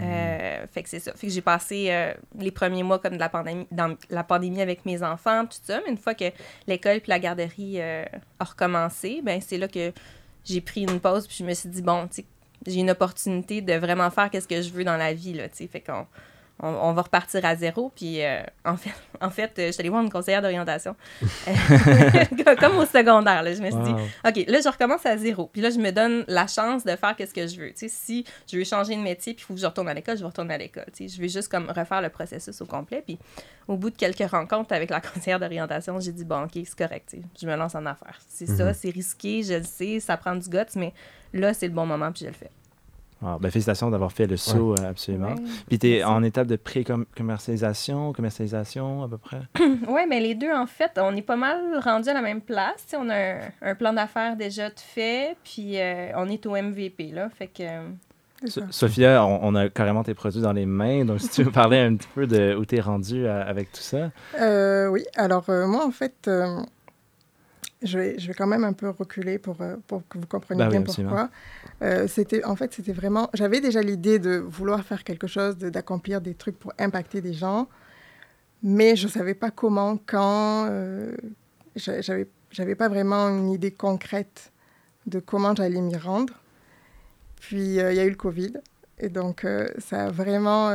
Euh, 0.00 0.66
fait 0.70 0.82
que 0.82 0.88
c'est 0.88 1.00
ça. 1.00 1.12
Fait 1.14 1.26
que 1.26 1.32
j'ai 1.32 1.40
passé 1.40 2.12
les 2.38 2.50
premiers 2.50 2.82
mois 2.82 2.98
comme 2.98 3.14
de 3.14 3.18
la 3.18 3.28
pandémie, 3.28 3.66
dans 3.70 3.96
la 4.10 4.24
pandémie 4.24 4.62
avec 4.62 4.86
mes 4.86 5.02
enfants, 5.02 5.44
tout 5.46 5.58
ça. 5.62 5.80
Mais 5.84 5.90
une 5.90 5.98
fois 5.98 6.14
que 6.14 6.26
l'école 6.66 7.00
puis 7.00 7.10
la 7.10 7.18
garderie 7.18 7.80
a 7.80 8.44
recommencé, 8.44 9.20
ben 9.22 9.40
c'est 9.40 9.58
là 9.58 9.68
que 9.68 9.92
j'ai 10.44 10.60
pris 10.60 10.82
une 10.82 11.00
pause 11.00 11.26
puis 11.26 11.36
je 11.40 11.44
me 11.44 11.54
suis 11.54 11.68
dit 11.68 11.82
bon, 11.82 12.08
tu 12.08 12.24
j'ai 12.64 12.78
une 12.78 12.90
opportunité 12.90 13.60
de 13.60 13.72
vraiment 13.74 14.08
faire 14.10 14.30
qu'est-ce 14.30 14.46
que 14.46 14.62
je 14.62 14.70
veux 14.70 14.84
dans 14.84 14.96
la 14.96 15.12
vie 15.12 15.32
là, 15.32 15.48
tu 15.48 15.56
sais. 15.56 15.66
Fait 15.66 15.80
qu'on 15.80 16.06
on, 16.60 16.68
on 16.68 16.92
va 16.92 17.02
repartir 17.02 17.44
à 17.44 17.56
zéro. 17.56 17.92
Puis 17.94 18.22
euh, 18.22 18.42
en 18.64 18.76
fait, 18.76 18.92
en 19.20 19.30
fait, 19.30 19.52
euh, 19.58 19.66
je 19.66 19.72
suis 19.72 19.80
allée 19.80 19.88
voir 19.88 20.02
une 20.02 20.10
conseillère 20.10 20.42
d'orientation, 20.42 20.96
Euh, 21.48 22.54
comme 22.60 22.78
au 22.78 22.86
secondaire. 22.86 23.42
Là, 23.42 23.54
je 23.54 23.62
me 23.62 23.70
suis 23.70 23.80
dit. 23.80 23.92
OK, 24.26 24.44
là, 24.46 24.60
je 24.60 24.68
recommence 24.68 25.04
à 25.06 25.16
zéro. 25.16 25.48
Puis 25.52 25.60
là, 25.60 25.70
je 25.70 25.78
me 25.78 25.90
donne 25.90 26.24
la 26.28 26.46
chance 26.46 26.84
de 26.84 26.94
faire 26.94 27.16
qu'est-ce 27.16 27.34
que 27.34 27.46
je 27.46 27.60
veux. 27.60 27.70
Tu 27.70 27.78
sais, 27.78 27.88
si 27.88 28.24
je 28.50 28.56
veux 28.56 28.64
changer 28.64 28.94
de 28.96 29.00
métier, 29.00 29.34
puis 29.34 29.42
il 29.42 29.46
faut 29.46 29.54
que 29.54 29.60
je 29.60 29.66
retourne 29.66 29.88
à 29.88 29.94
l'école, 29.94 30.16
je 30.16 30.20
vais 30.20 30.28
retourner 30.28 30.54
à 30.54 30.58
l'école. 30.58 30.86
Tu 30.94 31.08
sais, 31.08 31.16
je 31.16 31.20
vais 31.20 31.28
juste 31.28 31.48
comme 31.48 31.68
refaire 31.70 32.00
le 32.00 32.10
processus 32.10 32.60
au 32.60 32.66
complet. 32.66 33.02
Puis 33.04 33.18
au 33.68 33.76
bout 33.76 33.90
de 33.90 33.96
quelques 33.96 34.30
rencontres 34.30 34.72
avec 34.72 34.90
la 34.90 35.00
conseillère 35.00 35.40
d'orientation, 35.40 35.98
j'ai 36.00 36.12
dit, 36.12 36.24
bon, 36.24 36.44
OK, 36.44 36.52
c'est 36.54 36.76
correct. 36.76 37.08
tu 37.10 37.18
sais, 37.18 37.22
je 37.40 37.46
me 37.46 37.56
lance 37.56 37.74
en 37.74 37.86
affaires. 37.86 38.18
C'est 38.28 38.46
ça, 38.46 38.72
c'est 38.74 38.90
risqué, 38.90 39.42
je 39.42 39.54
le 39.54 39.64
sais, 39.64 40.00
ça 40.00 40.16
prend 40.16 40.34
du 40.34 40.48
guts, 40.48 40.58
mais 40.76 40.92
là, 41.32 41.54
c'est 41.54 41.66
le 41.66 41.74
bon 41.74 41.86
moment, 41.86 42.12
puis 42.12 42.22
je 42.22 42.28
le 42.28 42.34
fais. 42.34 42.50
Wow. 43.22 43.38
Ben, 43.38 43.50
félicitations 43.50 43.88
d'avoir 43.90 44.10
fait 44.12 44.26
le 44.26 44.36
saut, 44.36 44.74
euh, 44.78 44.90
absolument. 44.90 45.28
Ouais. 45.34 45.42
Puis 45.68 45.78
tu 45.78 45.88
es 45.90 46.02
en 46.04 46.22
étape 46.24 46.48
de 46.48 46.56
pré-commercialisation, 46.56 48.12
commercialisation 48.12 49.04
à 49.04 49.08
peu 49.08 49.18
près? 49.18 49.42
Oui, 49.88 50.00
mais 50.08 50.20
les 50.20 50.34
deux, 50.34 50.52
en 50.52 50.66
fait, 50.66 50.92
on 50.96 51.14
est 51.16 51.22
pas 51.22 51.36
mal 51.36 51.56
rendus 51.82 52.08
à 52.08 52.14
la 52.14 52.22
même 52.22 52.40
place. 52.40 52.84
On 52.98 53.08
a 53.08 53.14
un, 53.16 53.38
un 53.62 53.74
plan 53.74 53.92
d'affaires 53.92 54.36
déjà 54.36 54.68
de 54.70 54.78
fait, 54.78 55.36
puis 55.44 55.78
euh, 55.80 56.08
on 56.16 56.28
est 56.28 56.44
au 56.46 56.52
MVP, 56.56 57.12
là. 57.12 57.28
Fait 57.30 57.46
que... 57.46 57.62
euh, 57.62 57.88
So-. 58.44 58.62
Sophia, 58.72 59.24
on, 59.24 59.38
on 59.42 59.54
a 59.54 59.68
carrément 59.68 60.02
tes 60.02 60.14
produits 60.14 60.40
dans 60.42 60.52
les 60.52 60.66
mains, 60.66 61.04
donc 61.04 61.20
si 61.20 61.28
tu 61.28 61.44
veux 61.44 61.52
parler 61.52 61.78
un 61.78 61.94
petit 61.94 62.08
peu 62.12 62.26
de 62.26 62.56
où 62.56 62.64
tu 62.66 62.74
es 62.76 62.80
rendu 62.80 63.24
euh, 63.24 63.44
avec 63.48 63.70
tout 63.70 63.80
ça. 63.82 64.10
Euh, 64.40 64.88
oui, 64.88 65.04
alors 65.14 65.44
euh, 65.48 65.68
moi, 65.68 65.86
en 65.86 65.92
fait, 65.92 66.26
euh, 66.26 66.58
je, 67.82 67.98
vais, 67.98 68.18
je 68.18 68.26
vais 68.26 68.34
quand 68.34 68.48
même 68.48 68.64
un 68.64 68.72
peu 68.72 68.90
reculer 68.90 69.38
pour, 69.38 69.58
pour 69.86 70.02
que 70.08 70.18
vous 70.18 70.26
compreniez 70.26 70.58
Bah 70.58 70.64
oui, 70.66 70.72
bien 70.72 70.80
absolument. 70.80 71.10
pourquoi. 71.10 71.30
Euh, 71.82 72.06
c'était, 72.06 72.44
en 72.44 72.54
fait, 72.56 72.72
c'était 72.72 72.92
vraiment... 72.92 73.28
J'avais 73.34 73.60
déjà 73.60 73.82
l'idée 73.82 74.18
de 74.18 74.36
vouloir 74.36 74.84
faire 74.84 75.02
quelque 75.04 75.26
chose, 75.26 75.56
de- 75.58 75.68
d'accomplir 75.68 76.20
des 76.20 76.34
trucs 76.34 76.58
pour 76.58 76.72
impacter 76.78 77.20
des 77.20 77.32
gens, 77.34 77.68
mais 78.62 78.94
je 78.94 79.06
ne 79.08 79.12
savais 79.12 79.34
pas 79.34 79.50
comment, 79.50 79.98
quand. 80.06 80.66
Euh, 80.70 81.12
j'a- 81.74 82.00
j'avais, 82.00 82.28
j'avais 82.50 82.76
pas 82.76 82.88
vraiment 82.88 83.28
une 83.28 83.50
idée 83.50 83.72
concrète 83.72 84.52
de 85.06 85.18
comment 85.18 85.54
j'allais 85.56 85.80
m'y 85.80 85.96
rendre. 85.96 86.34
Puis, 87.40 87.80
euh, 87.80 87.92
il 87.92 87.96
y 87.96 88.00
a 88.00 88.04
eu 88.04 88.10
le 88.10 88.16
Covid, 88.16 88.52
et 89.00 89.08
donc 89.08 89.44
ça 89.78 90.06
a 90.06 90.10
vraiment 90.10 90.70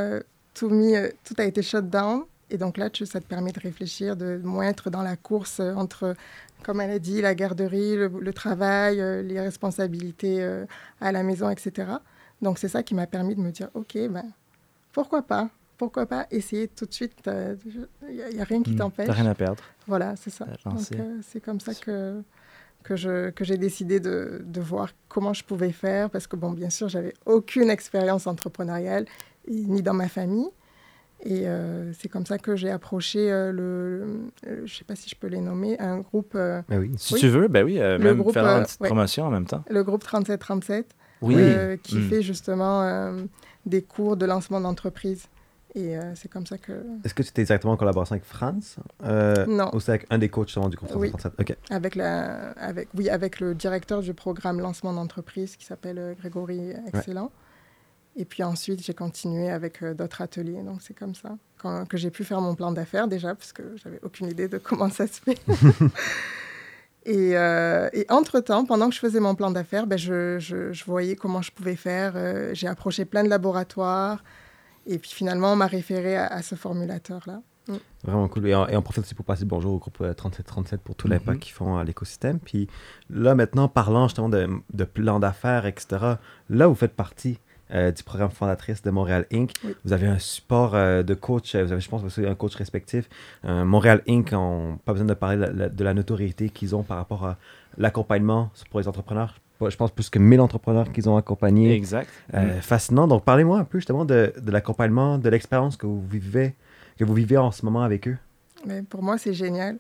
tout 0.54 0.70
mis... 0.70 0.94
tout 1.24 1.36
a 1.38 1.46
été 1.46 1.62
shut 1.62 1.90
down. 1.90 2.24
Et 2.50 2.58
donc 2.58 2.78
là, 2.78 2.90
tu- 2.90 3.06
ça 3.06 3.20
te 3.22 3.26
permet 3.26 3.52
de 3.54 3.60
réfléchir, 3.60 4.16
de 4.18 4.40
moins 4.44 4.68
être 4.68 4.90
dans 4.90 5.04
la 5.04 5.16
course 5.16 5.60
entre, 5.62 6.16
comme 6.64 6.82
elle 6.82 6.92
a 6.92 7.00
dit, 7.00 7.22
la 7.22 7.36
garderie, 7.36 7.96
le, 7.96 8.08
le 8.08 8.34
travail, 8.34 9.00
euh, 9.00 9.22
les 9.22 9.40
responsabilités 9.40 10.42
euh, 10.42 10.66
à 11.02 11.12
la 11.12 11.24
maison, 11.24 11.50
etc. 11.50 11.92
Donc 12.42 12.60
c'est 12.60 12.68
ça 12.68 12.84
qui 12.84 12.96
m'a 12.96 13.08
permis 13.08 13.36
de 13.36 13.42
me 13.42 13.52
dire, 13.52 13.70
OK, 13.74 13.98
ben, 14.10 14.26
pourquoi 14.92 15.22
pas? 15.22 15.50
Pourquoi 15.78 16.08
pas 16.08 16.26
essayer 16.32 16.68
tout 16.68 16.86
de 16.86 16.94
suite 16.94 17.14
Il 17.26 17.88
n'y 18.34 18.42
a, 18.42 18.44
rien 18.44 18.64
qui 18.64 18.72
Hmm, 18.72 18.78
t'empêche. 18.78 19.10
Rien 19.10 19.28
à 19.28 19.36
perdre. 19.36 19.64
Voilà, 19.86 20.16
c'est 20.16 20.32
ça. 20.32 20.46
Donc 20.66 20.92
euh, 20.94 21.20
c'est 21.22 21.40
comme 21.40 21.60
ça 21.60 21.76
que, 21.76 22.24
que, 22.84 22.96
j'ai 22.96 23.58
décidé 23.58 24.00
de, 24.00 24.42
de 24.44 24.62
voir 24.62 24.90
comment 25.08 25.34
je 25.34 25.44
pouvais 25.44 25.72
faire, 25.72 26.10
parce 26.10 26.26
que, 26.26 26.36
bon, 26.36 26.52
bien 26.52 26.72
sûr, 26.72 26.90
j'avais 26.90 27.14
aucune 27.26 27.70
expérience 27.70 28.26
entrepreneuriale, 28.26 29.06
ni 29.48 29.84
dans 29.84 29.94
ma 29.94 30.10
famille. 30.10 30.50
Et 31.24 31.48
euh, 31.48 31.92
c'est 31.94 32.10
comme 32.10 32.26
ça 32.26 32.38
que 32.38 32.56
j'ai 32.56 32.70
approché 32.70 33.32
euh, 33.32 33.52
le, 33.52 34.30
je 34.46 34.62
ne 34.62 34.68
sais 34.68 34.84
pas 34.84 34.96
si 34.96 35.10
je 35.10 35.16
peux 35.16 35.28
les 35.28 35.42
nommer, 35.42 35.78
un 35.80 36.00
groupe, 36.00 36.34
euh, 36.36 36.62
Ben 36.70 36.80
oui. 36.80 36.92
Si 36.98 37.16
Oui. 37.16 37.20
tu 37.20 37.28
veux, 37.30 37.48
ben 37.48 37.66
oui, 37.66 37.80
euh, 37.80 37.98
Le 37.98 38.04
même 38.04 38.18
groupe, 38.20 38.34
faire 38.34 38.46
une 38.46 38.64
petite 38.64 38.80
ouais. 38.82 38.88
promotion 38.88 39.26
en 39.26 39.32
même 39.32 39.46
temps. 39.46 39.64
le 39.70 39.84
groupe 39.84 40.04
3737, 40.04 40.96
Oui. 41.24 41.36
euh, 41.38 41.76
qui 41.78 41.98
Mm. 41.98 42.10
fait 42.10 42.22
justement 42.22 42.84
euh, 42.84 43.24
des 43.66 43.82
cours 43.82 44.16
de 44.16 44.26
lancement 44.28 44.62
d'entreprise. 44.62 45.26
Et 45.76 45.98
euh, 45.98 46.14
c'est 46.16 46.28
comme 46.30 46.46
ça 46.46 46.58
que. 46.58 46.72
Est-ce 47.04 47.14
que 47.14 47.22
tu 47.24 47.30
étais 47.30 47.44
directement 47.44 47.74
en 47.74 47.78
collaboration 47.78 48.14
avec 48.14 48.24
Franz 48.26 48.78
euh, 49.04 49.46
Non. 49.48 49.70
Ou 49.74 49.80
c'est 49.80 49.92
avec 49.92 50.08
un 50.10 50.18
des 50.18 50.30
coachs 50.30 50.48
justement, 50.48 50.70
du 50.70 50.78
groupe 50.78 50.90
Oui. 50.96 51.10
337 51.10 51.52
Ok. 51.52 51.58
Avec, 51.72 51.96
la, 51.96 52.52
avec, 52.52 52.90
oui, 52.96 53.10
avec 53.10 53.40
le 53.40 53.54
directeur 53.54 54.02
du 54.02 54.14
programme 54.14 54.60
lancement 54.60 54.94
d'entreprise 54.94 55.56
qui 55.56 55.66
s'appelle 55.66 56.16
Grégory 56.20 56.72
Excellent. 56.94 57.32
Et 58.20 58.26
puis 58.26 58.42
ensuite, 58.44 58.84
j'ai 58.84 58.96
continué 58.96 59.50
avec 59.50 59.84
euh, 59.84 59.94
d'autres 59.94 60.22
ateliers. 60.22 60.64
Donc 60.64 60.82
c'est 60.82 60.96
comme 60.96 61.14
ça 61.16 61.38
quand, 61.60 61.88
que 61.88 61.98
j'ai 61.98 62.10
pu 62.10 62.24
faire 62.24 62.42
mon 62.42 62.56
plan 62.56 62.72
d'affaires 62.72 63.08
déjà, 63.08 63.36
parce 63.36 63.54
que 63.54 63.62
j'avais 63.78 64.00
aucune 64.04 64.28
idée 64.28 64.48
de 64.48 64.58
comment 64.58 64.90
ça 64.90 65.06
se 65.08 65.22
fait. 65.22 65.38
et, 67.06 67.38
euh, 67.38 67.90
et 67.94 68.06
entre-temps, 68.10 68.66
pendant 68.66 68.90
que 68.90 68.96
je 68.96 69.00
faisais 69.00 69.20
mon 69.20 69.36
plan 69.36 69.52
d'affaires, 69.52 69.88
ben, 69.88 69.98
je, 69.98 70.40
je, 70.40 70.74
je 70.74 70.86
voyais 70.86 71.16
comment 71.16 71.42
je 71.42 71.52
pouvais 71.52 71.76
faire. 71.76 72.14
Euh, 72.16 72.54
j'ai 72.54 72.68
approché 72.68 73.06
plein 73.06 73.24
de 73.24 73.30
laboratoires. 73.30 74.24
Et 74.86 74.98
puis 74.98 75.12
finalement, 75.12 75.54
on 75.54 75.56
m'a 75.56 75.68
référé 75.68 76.18
à, 76.18 76.28
à 76.28 76.42
ce 76.42 76.56
formulateur-là. 76.56 77.42
Vraiment 78.04 78.30
cool. 78.30 78.48
Et 78.48 78.56
on, 78.56 78.66
et 78.68 78.78
on 78.78 78.82
profite 78.82 79.04
aussi 79.04 79.14
pour 79.16 79.26
passer 79.26 79.44
bonjour 79.44 79.74
au 79.74 79.78
groupe 79.78 79.98
euh, 80.02 80.14
3737 80.14 80.82
pour 80.82 80.96
tout 80.96 81.08
l'impact 81.10 81.38
Mhm. 81.38 81.40
qu'ils 81.40 81.54
font 81.54 81.78
à 81.78 81.84
l'écosystème. 81.84 82.40
Puis 82.40 82.68
là, 83.10 83.36
maintenant, 83.36 83.68
parlant 83.68 84.08
justement 84.08 84.30
de, 84.30 84.48
de 84.74 84.84
plan 84.86 85.20
d'affaires, 85.20 85.66
etc., 85.66 86.16
là, 86.50 86.68
vous 86.68 86.76
faites 86.76 86.94
partie 86.96 87.40
euh, 87.74 87.92
du 87.92 88.04
programme 88.04 88.30
fondatrice 88.30 88.82
de 88.82 88.90
Montréal 88.90 89.26
Inc. 89.34 89.52
Oui. 89.64 89.76
Vous 89.86 89.94
avez 89.94 90.08
un 90.08 90.20
support 90.20 90.76
euh, 90.76 91.04
de 91.04 91.14
coach, 91.14 91.56
euh, 91.56 91.64
vous 91.64 91.72
avez, 91.72 91.82
je 91.82 91.90
pense, 91.90 92.04
aussi 92.04 92.26
un 92.26 92.36
coach 92.36 92.56
respectif. 92.56 93.10
Euh, 93.46 93.66
Montréal 93.66 94.02
Inc., 94.08 94.30
on 94.34 94.78
pas 94.86 94.94
besoin 94.94 95.08
de 95.08 95.14
parler 95.14 95.38
de 95.38 95.52
la, 95.54 95.70
de 95.70 95.84
la 95.84 95.94
notoriété 95.94 96.50
qu'ils 96.50 96.76
ont 96.76 96.84
par 96.84 96.98
rapport 96.98 97.26
à 97.26 97.38
l'accompagnement 97.78 98.52
pour 98.70 98.80
les 98.80 98.88
entrepreneurs. 98.88 99.36
Je 99.66 99.76
pense 99.76 99.92
plus 99.92 100.10
que 100.10 100.20
1000 100.20 100.40
entrepreneurs 100.40 100.92
qu'ils 100.92 101.10
ont 101.10 101.18
accompagnés. 101.18 101.74
Exact. 101.74 102.10
Euh, 102.34 102.62
fascinant. 102.62 103.08
Donc, 103.08 103.24
parlez-moi 103.26 103.58
un 103.60 103.64
peu 103.64 103.80
justement 103.80 104.06
de, 104.06 104.34
de 104.40 104.52
l'accompagnement, 104.52 105.18
de 105.18 105.30
l'expérience 105.30 105.78
que 105.78 105.88
vous 105.88 106.06
vivez, 106.08 106.54
que 106.98 107.04
vous 107.04 107.16
vivez 107.16 107.38
en 107.38 107.52
ce 107.52 107.66
moment 107.66 107.82
avec 107.82 108.08
eux. 108.08 108.18
Mais 108.66 108.84
pour 108.84 109.02
moi, 109.02 109.18
c'est 109.18 109.34
génial. 109.34 109.78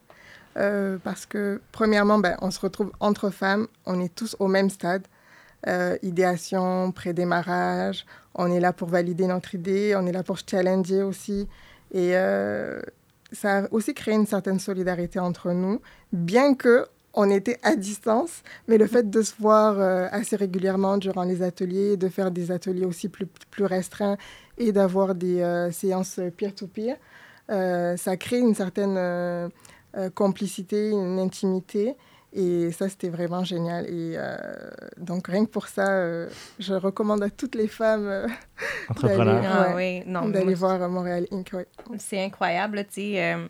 Euh, 0.57 0.97
parce 1.03 1.27
que, 1.27 1.61
premièrement, 1.71 2.17
ben, 2.17 2.35
on 2.41 2.49
se 2.49 2.59
retrouve 2.59 2.91
entre 2.99 3.29
femmes, 3.29 3.67
on 3.85 4.01
est 4.01 4.13
tous 4.13 4.35
au 4.39 4.47
même 4.47 4.71
stade. 4.71 5.03
Euh, 5.65 5.97
idéation, 6.03 6.91
pré-démarrage, 6.91 8.05
on 8.35 8.51
est 8.51 8.59
là 8.59 8.73
pour 8.73 8.89
valider 8.89 9.25
notre 9.25 9.55
idée, 9.55 9.95
on 9.95 10.05
est 10.05 10.11
là 10.11 10.23
pour 10.23 10.37
challenger 10.37 11.01
aussi. 11.01 11.47
Et 11.91 12.15
euh, 12.15 12.79
ça 13.31 13.59
a 13.59 13.63
aussi 13.71 13.93
créé 13.93 14.13
une 14.13 14.27
certaine 14.27 14.59
solidarité 14.59 15.19
entre 15.19 15.51
nous, 15.51 15.81
bien 16.13 16.53
que 16.53 16.85
on 17.13 17.31
était 17.31 17.57
à 17.63 17.75
distance, 17.75 18.43
mais 18.67 18.77
le 18.77 18.85
fait 18.85 19.09
de 19.09 19.21
se 19.23 19.33
voir 19.39 19.79
euh, 19.79 20.07
assez 20.11 20.35
régulièrement 20.35 20.97
durant 20.97 21.23
les 21.23 21.41
ateliers, 21.41 21.97
de 21.97 22.09
faire 22.09 22.29
des 22.29 22.51
ateliers 22.51 22.85
aussi 22.85 23.09
plus, 23.09 23.27
restreints 23.65 24.17
et 24.59 24.71
d'avoir 24.71 25.15
des 25.15 25.69
séances 25.71 26.19
peer-to-peer, 26.37 26.95
ça 27.49 28.17
crée 28.17 28.39
une 28.39 28.53
certaine 28.53 29.49
complicité, 30.13 30.91
une 30.91 31.17
intimité. 31.17 31.95
Et 32.33 32.71
ça, 32.71 32.89
c'était 32.89 33.09
vraiment 33.09 33.43
génial. 33.43 33.85
Et 33.85 34.13
euh, 34.17 34.35
donc, 34.97 35.27
rien 35.27 35.45
que 35.45 35.49
pour 35.49 35.67
ça, 35.67 35.87
euh, 35.89 36.27
je 36.59 36.73
recommande 36.73 37.23
à 37.23 37.29
toutes 37.29 37.55
les 37.55 37.67
femmes 37.67 38.05
euh. 38.07 38.27
D'aller- 39.01 39.41
Ah 39.45 39.69
Ouais. 39.69 39.73
oui, 39.75 40.03
non. 40.05 40.27
d'aller 40.29 40.45
moi, 40.55 40.75
voir 40.77 40.89
Montréal 40.89 41.25
Inc. 41.31 41.49
ouais. 41.53 41.65
C'est 41.97 42.23
incroyable, 42.23 42.83
tu 42.85 43.01
sais. 43.13 43.23
euh, 43.23 43.47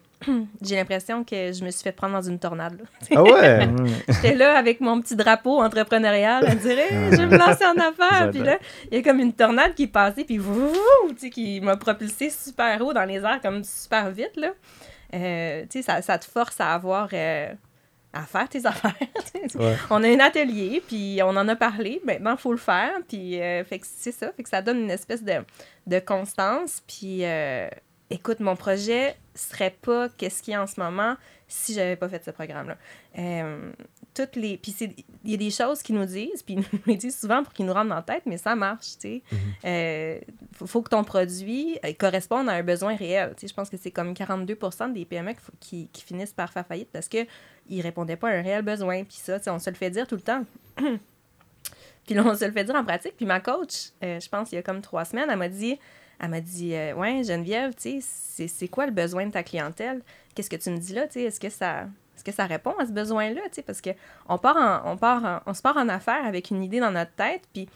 J'ai 0.62 0.76
l'impression 0.76 1.24
que 1.24 1.52
je 1.52 1.66
me 1.66 1.72
suis 1.72 1.84
fait 1.84 1.92
prendre 1.92 2.14
dans 2.14 2.22
une 2.22 2.40
tornade. 2.40 2.78
là. 2.80 2.86
Ah 3.18 3.24
ouais! 3.24 3.68
J'étais 4.10 4.36
là 4.36 4.58
avec 4.58 4.80
mon 4.80 5.02
petit 5.02 5.16
drapeau 5.16 5.62
entrepreneurial 5.62 6.46
à 6.46 6.56
dire 6.56 6.78
Hey, 6.78 7.12
je 7.12 7.18
vais 7.18 7.26
me 7.28 7.38
lancer 7.38 7.66
en 7.66 7.76
affaires. 7.78 8.30
Puis 8.32 8.42
là, 8.42 8.58
il 8.92 8.98
y 8.98 9.02
a 9.02 9.04
comme 9.04 9.20
une 9.20 9.34
tornade 9.34 9.74
qui 9.74 9.84
est 9.84 9.88
passée, 9.88 10.24
puis 10.24 10.38
tu 10.38 11.18
sais, 11.18 11.30
qui 11.32 11.60
m'a 11.62 11.76
propulsé 11.78 12.30
super 12.30 12.80
haut 12.82 12.94
dans 12.94 13.06
les 13.06 13.18
airs, 13.18 13.40
comme 13.42 13.64
super 13.64 14.12
vite. 14.12 14.36
Là. 14.38 14.50
Euh, 15.16 15.64
tu 15.70 15.80
sais, 15.80 15.82
ça, 15.82 16.02
ça 16.02 16.18
te 16.20 16.26
force 16.26 16.60
à 16.62 16.74
avoir. 16.74 17.10
À 18.14 18.24
faire 18.24 18.50
tes 18.50 18.66
affaires. 18.66 18.96
Ouais. 19.56 19.76
On 19.90 20.04
a 20.04 20.08
un 20.08 20.20
atelier, 20.20 20.82
puis 20.86 21.20
on 21.24 21.30
en 21.30 21.48
a 21.48 21.56
parlé. 21.56 22.02
Maintenant, 22.06 22.34
il 22.34 22.40
faut 22.40 22.52
le 22.52 22.58
faire. 22.58 22.92
Puis, 23.08 23.42
euh, 23.42 23.64
fait 23.64 23.80
que 23.80 23.88
c'est 23.88 24.12
ça. 24.12 24.32
Fait 24.34 24.44
que 24.44 24.50
ça 24.50 24.62
donne 24.62 24.80
une 24.80 24.92
espèce 24.92 25.24
de, 25.24 25.36
de 25.86 26.00
constance. 26.00 26.84
Puis, 26.88 27.26
euh, 27.26 27.68
écoute, 28.10 28.40
mon 28.40 28.56
projet 28.56 29.16
serait 29.36 29.76
pas 29.82 30.10
qu'est-ce 30.10 30.42
qu'il 30.42 30.54
y 30.54 30.56
a 30.56 30.62
en 30.62 30.68
ce 30.68 30.80
moment 30.80 31.16
si 31.48 31.74
j'avais 31.74 31.96
pas 31.96 32.10
fait 32.10 32.24
ce 32.24 32.32
programme-là. 32.32 32.78
Euh, 33.18 33.72
toutes 34.26 34.36
les... 34.36 34.58
Puis, 34.58 34.76
il 35.24 35.32
y 35.32 35.34
a 35.34 35.38
des 35.38 35.52
choses 35.52 35.82
qu'ils 35.82 35.96
nous 35.96 36.06
disent, 36.06 36.44
puis 36.44 36.56
ils 36.56 36.60
nous 36.60 36.80
les 36.86 36.96
disent 36.96 37.20
souvent 37.20 37.44
pour 37.44 37.54
qu'ils 37.54 37.66
nous 37.66 37.74
rentrent 37.74 37.90
dans 37.90 37.96
la 37.96 38.02
tête, 38.02 38.24
mais 38.26 38.38
ça 38.38 38.56
marche, 38.56 38.98
tu 39.00 39.22
sais. 39.22 39.24
Euh, 39.66 40.20
faut, 40.54 40.66
faut 40.68 40.82
que 40.82 40.90
ton 40.90 41.04
produit 41.04 41.78
euh, 41.86 41.94
corresponde 41.98 42.50
à 42.50 42.54
un 42.54 42.64
besoin 42.64 42.96
réel. 42.96 43.34
Tu 43.36 43.42
sais, 43.42 43.48
je 43.48 43.54
pense 43.54 43.70
que 43.70 43.78
c'est 43.78 43.92
comme 43.92 44.14
42% 44.14 44.94
des 44.94 45.06
PME 45.06 45.34
qui, 45.34 45.40
qui, 45.60 45.90
qui 45.94 46.04
finissent 46.04 46.34
par 46.34 46.52
faire 46.52 46.66
faillite 46.66 46.90
parce 46.92 47.08
que 47.08 47.20
ils 47.70 47.82
répondaient 47.82 48.16
pas 48.16 48.30
à 48.30 48.32
un 48.34 48.42
réel 48.42 48.62
besoin. 48.64 49.04
Puis 49.04 49.18
ça, 49.18 49.38
tu 49.40 49.46
sais, 49.46 49.50
on 49.50 49.60
se 49.60 49.70
le 49.70 49.76
fait 49.76 49.90
dire 49.90 50.08
tout 50.08 50.16
le 50.16 50.22
temps. 50.22 50.44
puis 52.06 52.16
là, 52.16 52.24
on 52.26 52.36
se 52.36 52.46
le 52.46 52.52
fait 52.52 52.64
dire 52.64 52.76
en 52.76 52.84
pratique. 52.84 53.14
Puis 53.18 53.26
ma 53.26 53.40
coach, 53.40 53.90
euh, 54.04 54.20
je 54.20 54.30
pense, 54.30 54.52
il 54.52 54.56
y 54.56 54.58
a 54.58 54.62
comme 54.62 54.82
trois 54.82 55.06
semaines, 55.06 55.28
elle 55.30 55.38
m'a 55.38 55.50
dit, 55.50 55.78
elle 56.20 56.30
m'a 56.30 56.42
dit, 56.42 56.72
ouais, 56.96 57.24
Geneviève, 57.24 57.76
tu 57.76 57.82
sais, 57.82 58.00
c'est- 58.02 58.48
c'est 58.48 58.68
quoi 58.68 58.86
le 58.86 58.92
besoin 58.92 59.26
de 59.28 59.32
ta 59.32 59.44
clientèle? 59.44 60.02
Qu'est-ce 60.34 60.50
que 60.50 60.56
tu 60.56 60.70
me 60.70 60.78
dis 60.78 60.94
là? 60.94 61.08
Tu 61.08 61.14
sais, 61.14 61.24
est-ce 61.24 61.40
que 61.40 61.50
ça... 61.50 61.88
Est-ce 62.18 62.24
que 62.26 62.32
ça 62.34 62.46
répond 62.46 62.74
à 62.80 62.86
ce 62.86 62.92
besoin-là? 62.92 63.42
tu 63.46 63.54
sais, 63.54 63.62
Parce 63.62 63.80
que 63.80 63.92
on 64.28 64.38
part 64.38 64.58
en, 64.58 64.92
on 64.92 64.98
part 64.98 65.24
en- 65.24 65.40
on 65.46 65.54
se 65.54 65.62
part 65.62 65.78
en 65.78 65.88
affaires 65.88 66.26
avec 66.26 66.50
une 66.50 66.62
idée 66.64 66.80
dans 66.82 66.92
notre 66.92 67.12
tête, 67.14 67.44
puis 67.54 67.70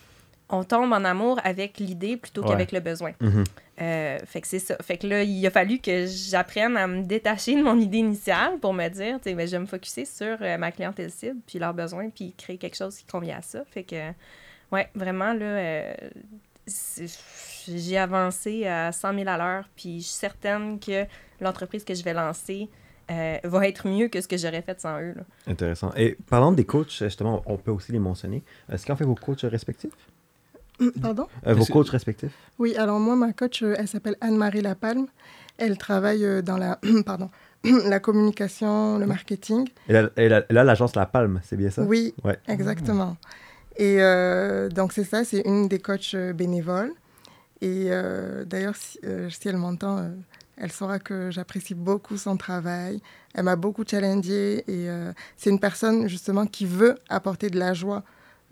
on 0.49 0.63
tombe 0.65 0.91
en 0.91 1.05
amour 1.05 1.39
avec 1.45 1.77
l'idée 1.77 2.17
plutôt 2.17 2.41
Ouais. 2.41 2.49
qu'avec 2.49 2.71
le 2.73 2.81
besoin. 2.81 3.11
Mhm. 3.21 3.43
Euh, 3.81 4.17
fait 4.25 4.41
que 4.41 4.47
c'est 4.47 4.59
ça. 4.59 4.75
Fait 4.81 4.97
que 4.97 5.07
là, 5.07 5.23
il 5.23 5.47
a 5.47 5.49
fallu 5.49 5.79
que 5.79 6.05
j'apprenne 6.07 6.75
à 6.75 6.87
me 6.87 7.03
détacher 7.03 7.55
de 7.55 7.63
mon 7.63 7.79
idée 7.79 7.99
initiale 7.99 8.57
pour 8.59 8.73
me 8.73 8.87
dire, 8.89 9.15
tu 9.21 9.29
sais, 9.29 9.33
ben, 9.35 9.47
je 9.47 9.51
vais 9.53 9.59
me 9.59 9.65
focusser 9.65 10.03
sur 10.05 10.37
euh, 10.41 10.57
ma 10.57 10.71
clientèle 10.71 11.09
cible, 11.09 11.39
puis 11.47 11.57
leurs 11.59 11.73
besoins, 11.73 12.09
puis 12.09 12.33
créer 12.37 12.57
quelque 12.57 12.75
chose 12.75 12.97
qui 12.97 13.05
convient 13.05 13.37
à 13.37 13.41
ça. 13.41 13.63
Fait 13.71 13.83
que, 13.83 14.09
ouais, 14.73 14.89
vraiment, 14.93 15.31
là, 15.33 15.45
euh, 15.45 15.93
j'ai 17.67 17.97
avancé 17.97 18.67
à 18.67 18.91
100 18.91 19.13
000 19.15 19.29
à 19.29 19.37
l'heure, 19.37 19.69
puis 19.75 19.99
je 20.01 20.05
suis 20.05 20.13
certaine 20.15 20.79
que 20.79 21.05
l'entreprise 21.39 21.83
que 21.83 21.93
je 21.93 22.03
vais 22.03 22.13
lancer 22.13 22.69
euh, 23.11 23.37
va 23.43 23.67
être 23.67 23.87
mieux 23.87 24.07
que 24.07 24.21
ce 24.21 24.27
que 24.27 24.37
j'aurais 24.37 24.61
fait 24.61 24.79
sans 24.79 24.99
eux. 25.01 25.13
là. 25.15 25.23
Intéressant. 25.47 25.91
Et 25.97 26.17
parlant 26.29 26.51
des 26.53 26.65
coachs, 26.65 26.91
justement, 26.91 27.41
on 27.45 27.57
peut 27.57 27.71
aussi 27.71 27.91
les 27.91 27.99
mentionner. 27.99 28.43
Est-ce 28.71 28.85
qu'en 28.85 28.95
fait 28.95 29.03
vos 29.05 29.15
coachs 29.15 29.41
respectifs? 29.43 29.91
Pardon? 31.01 31.27
Euh, 31.45 31.53
vos 31.53 31.65
coachs 31.65 31.89
respectifs? 31.89 32.31
Oui, 32.57 32.75
alors 32.75 32.99
moi, 32.99 33.15
ma 33.15 33.33
coach, 33.33 33.61
euh, 33.61 33.75
elle 33.77 33.87
s'appelle 33.87 34.15
Anne-Marie 34.19 34.61
Lapalme. 34.61 35.05
Elle 35.59 35.77
travaille 35.77 36.25
euh, 36.25 36.41
dans 36.41 36.57
la, 36.57 36.79
pardon, 37.05 37.29
la 37.63 37.99
communication, 37.99 38.97
le 38.97 39.05
marketing. 39.05 39.67
Et 39.87 39.93
là, 39.93 40.43
l'agence 40.49 40.95
La 40.95 41.05
Palme, 41.05 41.39
c'est 41.43 41.57
bien 41.57 41.69
ça? 41.69 41.83
Oui, 41.83 42.15
Ouais. 42.23 42.39
exactement. 42.47 43.15
Et 43.77 43.97
euh, 44.01 44.69
donc, 44.69 44.91
c'est 44.93 45.03
ça, 45.03 45.23
c'est 45.23 45.41
une 45.45 45.67
des 45.67 45.79
coachs 45.79 46.13
euh, 46.15 46.33
bénévoles. 46.33 46.91
Et 47.61 47.87
euh, 47.91 48.43
d'ailleurs, 48.43 48.75
si, 48.75 48.97
euh, 49.05 49.29
si 49.29 49.47
elle 49.47 49.57
m'entend, 49.57 49.99
euh, 49.99 50.09
elle 50.61 50.71
saura 50.71 50.99
que 50.99 51.31
j'apprécie 51.31 51.73
beaucoup 51.73 52.17
son 52.17 52.37
travail. 52.37 53.01
Elle 53.33 53.45
m'a 53.45 53.55
beaucoup 53.55 53.83
challengée 53.83 54.59
et 54.67 54.89
euh, 54.89 55.11
c'est 55.35 55.49
une 55.49 55.59
personne 55.59 56.07
justement 56.07 56.45
qui 56.45 56.67
veut 56.67 56.99
apporter 57.09 57.49
de 57.49 57.57
la 57.57 57.73
joie 57.73 58.03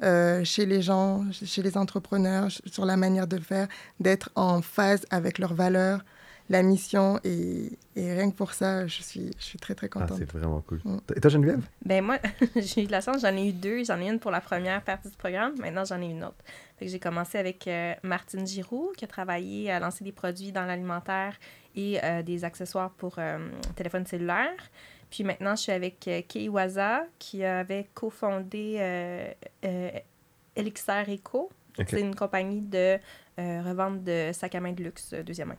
euh, 0.01 0.43
chez 0.43 0.65
les 0.65 0.81
gens, 0.81 1.23
chez 1.31 1.61
les 1.61 1.77
entrepreneurs, 1.77 2.47
sur 2.65 2.85
la 2.85 2.97
manière 2.97 3.27
de 3.27 3.37
faire, 3.37 3.67
d'être 3.99 4.31
en 4.33 4.63
phase 4.63 5.05
avec 5.11 5.37
leurs 5.37 5.53
valeurs, 5.53 6.03
la 6.49 6.63
mission. 6.63 7.19
Et, 7.23 7.77
et 7.95 8.13
rien 8.13 8.29
que 8.31 8.35
pour 8.35 8.53
ça, 8.53 8.87
je 8.87 9.01
suis, 9.01 9.31
je 9.37 9.43
suis 9.43 9.59
très, 9.59 9.75
très 9.75 9.87
Ah, 9.87 9.99
contente. 9.99 10.17
c'est 10.17 10.31
vraiment 10.31 10.61
cool. 10.61 10.81
Mm. 10.83 10.97
Et 11.15 11.19
toi, 11.21 11.29
Geneviève? 11.29 11.61
Ben 11.85 12.03
moi, 12.03 12.17
j'ai 12.55 12.83
eu 12.83 12.85
de 12.87 12.91
la 12.91 13.01
chance, 13.01 13.21
j'en 13.21 13.35
ai 13.35 13.47
eu 13.49 13.53
deux. 13.53 13.83
J'en 13.83 13.99
ai 13.99 14.09
une 14.09 14.19
pour 14.19 14.31
la 14.31 14.41
première 14.41 14.81
partie 14.83 15.09
du 15.09 15.15
programme, 15.17 15.53
maintenant 15.59 15.85
j'en 15.85 16.01
ai 16.01 16.05
une 16.09 16.23
autre. 16.23 16.43
J'ai 16.81 16.99
commencé 16.99 17.37
avec 17.37 17.67
euh, 17.67 17.93
Martine 18.03 18.47
Giroux, 18.47 18.91
qui 18.97 19.05
a 19.05 19.07
travaillé 19.07 19.69
à 19.69 19.79
lancer 19.79 20.03
des 20.03 20.11
produits 20.13 20.51
dans 20.51 20.65
l'alimentaire 20.65 21.37
et 21.75 21.99
euh, 22.03 22.23
des 22.23 22.43
accessoires 22.45 22.91
pour 22.91 23.15
euh, 23.19 23.37
téléphone 23.75 24.05
cellulaire. 24.05 24.55
Puis 25.09 25.23
maintenant, 25.23 25.55
je 25.55 25.63
suis 25.63 25.71
avec 25.71 26.07
euh, 26.07 26.21
Kei 26.27 26.47
Waza, 26.49 27.03
qui 27.17 27.43
avait 27.43 27.87
cofondé 27.93 28.77
euh, 28.79 29.31
euh, 29.65 29.89
Elixir 30.55 31.03
Eco. 31.09 31.49
Ok. 31.77 31.87
C'est 31.89 32.01
une 32.01 32.15
compagnie 32.15 32.61
de 32.61 32.97
euh, 33.39 33.61
revente 33.63 34.03
de 34.03 34.31
sacs 34.33 34.55
à 34.55 34.59
main 34.59 34.71
de 34.73 34.83
luxe 34.83 35.13
deuxième 35.25 35.49
main. 35.49 35.55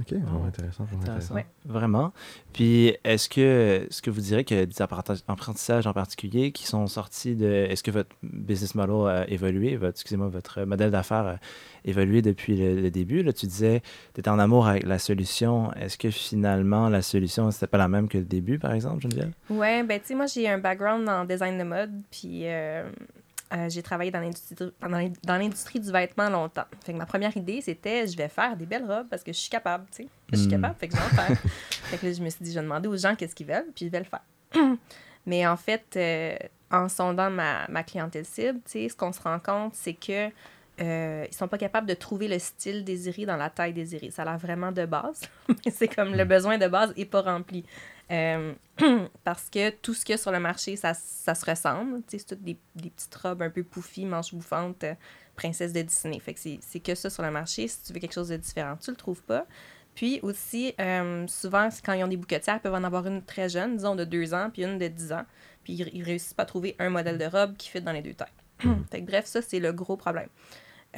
Ok, 0.00 0.12
vraiment 0.12 0.44
intéressant. 0.46 0.84
Vraiment 0.84 1.02
Intéressant. 1.02 1.34
intéressant. 1.34 1.34
Ouais. 1.36 1.46
Vraiment. 1.66 2.12
Puis, 2.52 2.96
est-ce 3.04 3.28
que, 3.28 3.86
est-ce 3.88 4.02
que 4.02 4.10
vous 4.10 4.20
direz 4.20 4.42
qu'il 4.42 4.56
y 4.56 4.60
a 4.60 4.66
des 4.66 4.82
apprenti- 4.82 5.22
apprentissages 5.28 5.86
en 5.86 5.92
particulier 5.92 6.50
qui 6.50 6.66
sont 6.66 6.86
sortis 6.88 7.36
de. 7.36 7.46
Est-ce 7.46 7.82
que 7.84 7.92
votre 7.92 8.10
business 8.22 8.74
model 8.74 9.06
a 9.08 9.30
évolué, 9.30 9.76
votre, 9.76 9.90
excusez-moi, 9.90 10.28
votre 10.28 10.64
modèle 10.64 10.90
d'affaires 10.90 11.26
a 11.26 11.36
évolué 11.84 12.22
depuis 12.22 12.56
le, 12.56 12.80
le 12.80 12.90
début? 12.90 13.22
Là, 13.22 13.32
tu 13.32 13.46
disais 13.46 13.82
tu 14.14 14.20
étais 14.20 14.30
en 14.30 14.40
amour 14.40 14.66
avec 14.66 14.82
la 14.84 14.98
solution. 14.98 15.72
Est-ce 15.74 15.96
que 15.96 16.10
finalement, 16.10 16.88
la 16.88 17.00
solution, 17.02 17.50
c'était 17.52 17.68
pas 17.68 17.78
la 17.78 17.88
même 17.88 18.08
que 18.08 18.18
le 18.18 18.24
début, 18.24 18.58
par 18.58 18.72
exemple, 18.72 19.00
Geneviève? 19.02 19.32
Ouais, 19.48 19.84
ben 19.84 20.00
tu 20.00 20.06
sais, 20.08 20.14
moi 20.16 20.26
j'ai 20.26 20.48
un 20.48 20.58
background 20.58 21.08
en 21.08 21.24
design 21.24 21.56
de 21.56 21.62
mode, 21.64 21.92
puis 22.10 22.40
euh, 22.46 22.90
euh, 23.54 23.68
j'ai 23.68 23.82
travaillé 23.82 24.10
dans 24.10 24.20
l'industrie 24.20 24.56
dans 24.80 25.36
l'industrie 25.38 25.78
du 25.80 25.92
vêtement 25.92 26.28
longtemps. 26.28 26.64
Fait 26.84 26.92
que 26.92 26.98
ma 26.98 27.06
première 27.06 27.36
idée, 27.36 27.60
c'était 27.60 28.06
je 28.06 28.16
vais 28.16 28.28
faire 28.28 28.56
des 28.56 28.66
belles 28.66 28.84
robes 28.84 29.06
parce 29.08 29.22
que 29.22 29.32
je 29.32 29.38
suis 29.38 29.50
capable, 29.50 29.86
tu 29.94 30.02
sais. 30.04 30.08
Je 30.32 30.36
suis 30.38 30.48
Mm. 30.48 30.50
capable, 30.50 30.74
fait 30.78 30.88
que 30.88 30.96
je 30.96 31.00
vais 31.00 31.06
en 31.06 31.08
faire. 31.24 31.38
fait 31.70 31.96
que 31.98 32.06
là, 32.06 32.12
je 32.12 32.22
me 32.22 32.30
suis 32.30 32.44
dit, 32.44 32.50
je 32.50 32.56
vais 32.58 32.64
demander 32.64 32.88
aux 32.88 32.96
gens 32.96 33.14
qu'est-ce 33.14 33.34
qu'ils 33.34 33.46
veulent, 33.46 33.66
puis 33.74 33.86
je 33.86 33.90
vais 33.90 34.00
le 34.00 34.04
faire. 34.06 34.22
Mais 35.26 35.46
en 35.46 35.56
fait, 35.56 35.84
euh, 35.96 36.36
en 36.70 36.88
sondant 36.88 37.30
ma, 37.30 37.66
ma 37.68 37.82
clientèle 37.82 38.24
cible, 38.26 38.58
tu 38.64 38.72
sais, 38.72 38.88
ce 38.88 38.96
qu'on 38.96 39.12
se 39.12 39.20
rend 39.22 39.38
compte, 39.38 39.74
c'est 39.74 39.94
que 39.94 40.28
euh, 40.80 41.24
ils 41.30 41.34
sont 41.34 41.46
pas 41.46 41.56
capables 41.58 41.86
de 41.86 41.94
trouver 41.94 42.26
le 42.26 42.38
style 42.40 42.84
désiré 42.84 43.24
dans 43.26 43.36
la 43.36 43.48
taille 43.48 43.72
désirée. 43.72 44.10
Ça 44.10 44.22
a 44.22 44.24
l'air 44.24 44.38
vraiment 44.38 44.72
de 44.72 44.84
base, 44.84 45.20
mais 45.48 45.70
c'est 45.70 45.86
comme 45.88 46.14
le 46.14 46.24
besoin 46.24 46.58
de 46.58 46.66
base 46.66 46.92
n'est 46.96 47.04
pas 47.04 47.22
rempli. 47.22 47.64
Euh, 48.10 48.54
parce 49.24 49.48
que 49.50 49.70
tout 49.70 49.94
ce 49.94 50.04
qu'il 50.04 50.12
y 50.12 50.14
a 50.14 50.18
sur 50.18 50.32
le 50.32 50.40
marché, 50.40 50.76
ça, 50.76 50.94
ça 50.94 51.34
se 51.34 51.44
ressemble. 51.48 52.02
C'est 52.08 52.26
toutes 52.26 52.42
des, 52.42 52.58
des 52.74 52.90
petites 52.90 53.14
robes 53.14 53.42
un 53.42 53.50
peu 53.50 53.62
pouffies, 53.62 54.04
manches 54.04 54.34
bouffantes, 54.34 54.84
euh, 54.84 54.94
princesse 55.36 55.72
de 55.72 55.82
Disney. 55.82 56.18
Fait 56.20 56.34
que 56.34 56.40
c'est 56.40 56.80
que 56.80 56.94
ça 56.94 57.10
sur 57.10 57.22
le 57.22 57.30
marché. 57.30 57.68
Si 57.68 57.82
tu 57.82 57.92
veux 57.92 58.00
quelque 58.00 58.14
chose 58.14 58.28
de 58.28 58.36
différent, 58.36 58.76
tu 58.76 58.90
le 58.90 58.96
trouves 58.96 59.22
pas. 59.22 59.46
Puis 59.94 60.18
aussi, 60.22 60.74
euh, 60.80 61.26
souvent, 61.28 61.68
quand 61.84 61.92
ils 61.92 62.02
ont 62.02 62.08
des 62.08 62.16
bouquetières, 62.16 62.56
ils 62.56 62.60
peuvent 62.60 62.74
en 62.74 62.84
avoir 62.84 63.06
une 63.06 63.22
très 63.22 63.48
jeune, 63.48 63.76
disons 63.76 63.94
de 63.94 64.04
2 64.04 64.34
ans, 64.34 64.50
puis 64.52 64.64
une 64.64 64.78
de 64.78 64.88
10 64.88 65.12
ans. 65.12 65.24
Puis 65.62 65.74
ils, 65.74 65.90
ils 65.92 66.02
réussissent 66.02 66.34
pas 66.34 66.42
à 66.42 66.46
trouver 66.46 66.74
un 66.78 66.90
modèle 66.90 67.16
de 67.16 67.24
robe 67.24 67.56
qui 67.56 67.68
fit 67.68 67.80
dans 67.80 67.92
les 67.92 68.02
deux 68.02 68.14
tailles. 68.14 68.28
fait 68.90 69.00
bref, 69.00 69.26
ça, 69.26 69.40
c'est 69.40 69.60
le 69.60 69.72
gros 69.72 69.96
problème. 69.96 70.28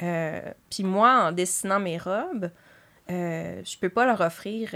Euh, 0.01 0.41
puis 0.69 0.83
moi, 0.83 1.27
en 1.27 1.31
dessinant 1.31 1.79
mes 1.79 1.97
robes, 1.97 2.51
euh, 3.09 3.61
je 3.63 3.77
peux 3.77 3.89
pas 3.89 4.05
leur 4.05 4.21
offrir 4.21 4.69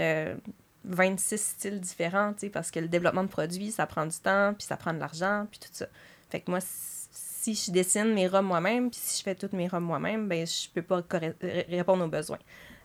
26 0.84 1.38
styles 1.40 1.80
différents, 1.80 2.34
parce 2.52 2.70
que 2.70 2.80
le 2.80 2.88
développement 2.88 3.24
de 3.24 3.28
produits, 3.28 3.70
ça 3.70 3.86
prend 3.86 4.06
du 4.06 4.16
temps, 4.16 4.54
puis 4.56 4.66
ça 4.66 4.76
prend 4.76 4.92
de 4.92 4.98
l'argent, 4.98 5.46
puis 5.50 5.60
tout 5.60 5.68
ça. 5.72 5.86
Fait 6.30 6.40
que 6.40 6.50
moi, 6.50 6.60
si 6.60 7.54
je 7.54 7.70
dessine 7.70 8.14
mes 8.14 8.28
robes 8.28 8.46
moi-même, 8.46 8.90
puis 8.90 9.00
si 9.02 9.18
je 9.18 9.22
fais 9.22 9.34
toutes 9.34 9.52
mes 9.52 9.68
robes 9.68 9.82
moi-même, 9.82 10.28
ben 10.28 10.46
je 10.46 10.68
peux 10.72 10.82
pas 10.82 11.02
répondre 11.68 12.04
aux 12.04 12.08
besoins. 12.08 12.38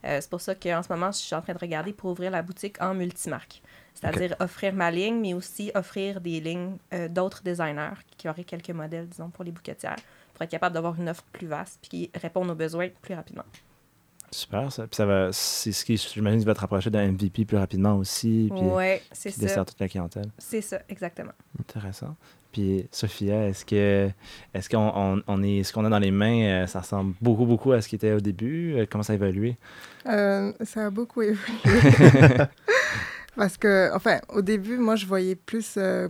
Euh, 0.06 0.20
c'est 0.22 0.30
pour 0.30 0.42
ça 0.42 0.56
qu'en 0.56 0.84
ce 0.84 0.92
moment, 0.92 1.12
je 1.12 1.18
suis 1.18 1.36
en 1.36 1.42
train 1.42 1.54
de 1.54 1.60
regarder 1.60 1.94
pour 1.94 2.12
ouvrir 2.12 2.32
la 2.32 2.42
boutique 2.42 2.82
en 2.82 2.94
multimarque. 2.94 3.62
C'est-à-dire 3.94 4.36
offrir 4.40 4.74
ma 4.74 4.92
ligne, 4.92 5.20
mais 5.20 5.34
aussi 5.34 5.72
offrir 5.74 6.22
des 6.22 6.40
lignes 6.40 6.78
euh, 6.94 7.08
d'autres 7.08 7.42
designers 7.44 7.98
qui 8.16 8.30
auraient 8.30 8.44
quelques 8.44 8.70
modèles, 8.70 9.08
disons, 9.08 9.30
pour 9.30 9.44
les 9.44 9.52
bouquetières, 9.52 9.98
pour 10.34 10.44
être 10.44 10.52
capable 10.52 10.76
d'avoir 10.76 11.00
une 11.00 11.10
offre 11.10 11.24
plus 11.32 11.48
vaste 11.48 11.80
puis 11.82 11.90
qui 11.90 12.12
répondre 12.20 12.52
aux 12.52 12.56
besoins 12.56 12.90
plus 13.02 13.16
rapidement. 13.16 13.46
Super, 14.38 14.72
ça. 14.72 14.84
Puis 14.86 14.96
ça 14.96 15.08
va, 15.08 15.30
c'est 15.32 15.72
ce 15.72 15.84
qui, 15.84 15.98
j'imagine, 15.98 16.40
va 16.44 16.54
te 16.54 16.60
rapprocher 16.60 16.92
d'un 16.92 17.12
MVP 17.12 17.44
plus 17.46 17.58
rapidement 17.58 17.96
aussi. 17.98 18.52
Puis, 18.56 18.66
ouais, 18.66 19.02
c'est 19.12 19.32
ça. 19.32 19.42
dessert 19.42 19.66
toute 19.66 19.80
la 19.80 19.88
clientèle. 19.88 20.30
C'est 20.38 20.62
ça, 20.62 20.80
exactement. 20.90 21.32
Intéressant. 21.60 22.16
Puis, 22.52 22.88
Sophia, 22.92 23.48
est-ce 23.48 23.66
que 23.66 24.12
est-ce 24.54 24.70
qu'on 24.70 24.92
on, 24.96 25.24
on 25.26 25.42
est 25.42 25.64
ce 25.64 25.74
qu'on 25.74 25.86
a 25.86 25.90
dans 25.90 25.98
les 25.98 26.12
mains, 26.12 26.44
euh, 26.44 26.68
ça 26.68 26.82
ressemble 26.82 27.16
beaucoup, 27.20 27.48
beaucoup 27.48 27.72
à 27.72 27.82
ce 27.82 27.90
qui 27.90 27.96
était 27.96 28.12
au 28.12 28.20
début? 28.20 28.76
Euh, 28.76 28.86
Comment 28.88 29.04
ça 29.04 29.14
a 29.14 29.16
évolué? 29.16 29.58
Euh, 30.06 30.54
ça 30.64 30.86
a 30.86 30.90
beaucoup 30.92 31.24
évolué. 31.24 31.40
Parce 33.36 33.58
que, 33.58 33.90
enfin, 33.96 34.20
au 34.30 34.44
début, 34.44 34.78
moi, 34.78 34.96
je 34.96 35.08
voyais 35.08 35.36
plus 35.36 35.78
euh, 35.78 36.08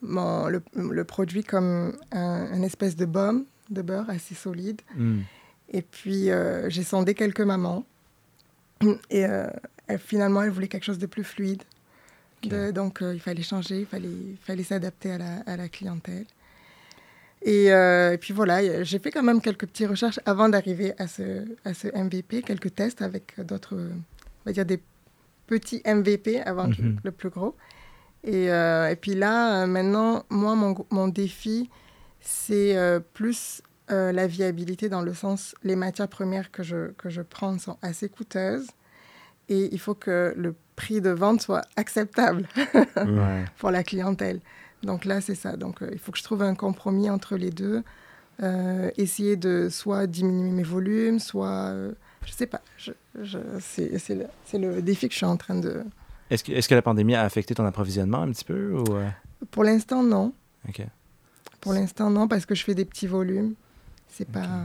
mon, 0.00 0.46
le, 0.46 0.62
le 0.76 1.02
produit 1.02 1.42
comme 1.42 1.96
un, 2.12 2.54
une 2.54 2.62
espèce 2.62 2.94
de 2.94 3.04
baume 3.04 3.46
de 3.68 3.82
beurre 3.82 4.08
assez 4.10 4.36
solide. 4.36 4.80
Hmm. 4.96 5.22
Et 5.72 5.82
puis, 5.82 6.30
euh, 6.30 6.68
j'ai 6.70 6.82
sondé 6.82 7.14
quelques 7.14 7.40
mamans. 7.40 7.84
Et 9.10 9.24
euh, 9.26 9.46
finalement, 9.98 10.42
elles 10.42 10.50
voulaient 10.50 10.68
quelque 10.68 10.84
chose 10.84 10.98
de 10.98 11.06
plus 11.06 11.24
fluide. 11.24 11.62
De- 12.44 12.72
donc, 12.72 13.00
euh, 13.02 13.14
il 13.14 13.20
fallait 13.20 13.42
changer, 13.42 13.80
il 13.80 13.86
fallait, 13.86 14.08
il 14.08 14.36
fallait 14.44 14.64
s'adapter 14.64 15.12
à 15.12 15.18
la, 15.18 15.36
à 15.46 15.56
la 15.56 15.68
clientèle. 15.68 16.26
Et, 17.44 17.66
et 17.66 18.18
puis 18.20 18.32
voilà, 18.32 18.84
j'ai 18.84 18.98
fait 19.00 19.10
quand 19.10 19.22
même 19.22 19.40
quelques 19.40 19.66
petites 19.66 19.88
recherches 19.88 20.20
avant 20.26 20.48
d'arriver 20.48 20.92
à 20.98 21.08
ce, 21.08 21.44
à 21.64 21.74
ce 21.74 21.88
MVP, 21.88 22.42
quelques 22.42 22.72
tests 22.74 23.02
avec 23.02 23.34
d'autres, 23.40 23.74
on 23.76 24.44
va 24.46 24.52
dire 24.52 24.64
des 24.64 24.80
petits 25.48 25.82
MVP 25.84 26.40
avant 26.40 26.68
Mhm. 26.68 26.98
le 27.02 27.10
plus 27.10 27.30
gros. 27.30 27.56
Et, 28.24 28.44
et 28.46 28.96
puis 29.00 29.14
là, 29.14 29.66
maintenant, 29.66 30.24
moi, 30.30 30.54
mon, 30.54 30.86
mon 30.90 31.08
défi, 31.08 31.68
c'est 32.20 32.76
plus 33.12 33.60
euh, 33.92 34.10
la 34.12 34.26
viabilité 34.26 34.88
dans 34.88 35.02
le 35.02 35.14
sens, 35.14 35.54
les 35.62 35.76
matières 35.76 36.08
premières 36.08 36.50
que 36.50 36.62
je, 36.62 36.92
que 36.92 37.10
je 37.10 37.22
prends 37.22 37.58
sont 37.58 37.76
assez 37.82 38.08
coûteuses 38.08 38.66
et 39.48 39.68
il 39.72 39.78
faut 39.78 39.94
que 39.94 40.32
le 40.36 40.54
prix 40.76 41.00
de 41.00 41.10
vente 41.10 41.42
soit 41.42 41.62
acceptable 41.76 42.48
Ouais. 42.96 43.44
pour 43.58 43.70
la 43.70 43.84
clientèle. 43.84 44.40
Donc 44.82 45.04
là, 45.04 45.20
c'est 45.20 45.34
ça. 45.34 45.56
Donc 45.56 45.82
euh, 45.82 45.90
il 45.92 45.98
faut 45.98 46.10
que 46.12 46.18
je 46.18 46.24
trouve 46.24 46.42
un 46.42 46.54
compromis 46.54 47.10
entre 47.10 47.36
les 47.36 47.50
deux. 47.50 47.82
Euh, 48.42 48.90
essayer 48.96 49.36
de 49.36 49.68
soit 49.70 50.06
diminuer 50.06 50.50
mes 50.50 50.62
volumes, 50.62 51.18
soit... 51.20 51.72
je 52.24 52.32
sais 52.32 52.46
pas. 52.46 52.60
Je, 52.78 52.92
je- 53.20 53.38
c'est 53.60 54.58
le, 54.58 54.80
défi 54.82 55.06
que 55.08 55.12
je 55.12 55.18
suis 55.18 55.26
en 55.26 55.36
train 55.36 55.54
de... 55.54 55.84
Est-ce 56.30 56.42
que, 56.42 56.52
est-ce 56.52 56.68
que 56.68 56.74
la 56.74 56.82
pandémie 56.82 57.14
a 57.14 57.22
affecté 57.22 57.54
ton 57.54 57.66
approvisionnement 57.66 58.22
un 58.22 58.32
petit 58.32 58.44
peu? 58.44 58.72
Ou, 58.78 58.84
Pour 59.50 59.64
l'instant, 59.64 60.02
non. 60.02 60.32
OK. 60.68 60.80
Pour 61.60 61.74
l'instant, 61.74 62.10
non, 62.10 62.26
parce 62.26 62.46
que 62.46 62.54
je 62.54 62.64
fais 62.64 62.74
des 62.74 62.84
petits 62.86 63.06
volumes. 63.06 63.54
C'est 64.12 64.28
Ok. 64.28 64.34
pas... 64.34 64.64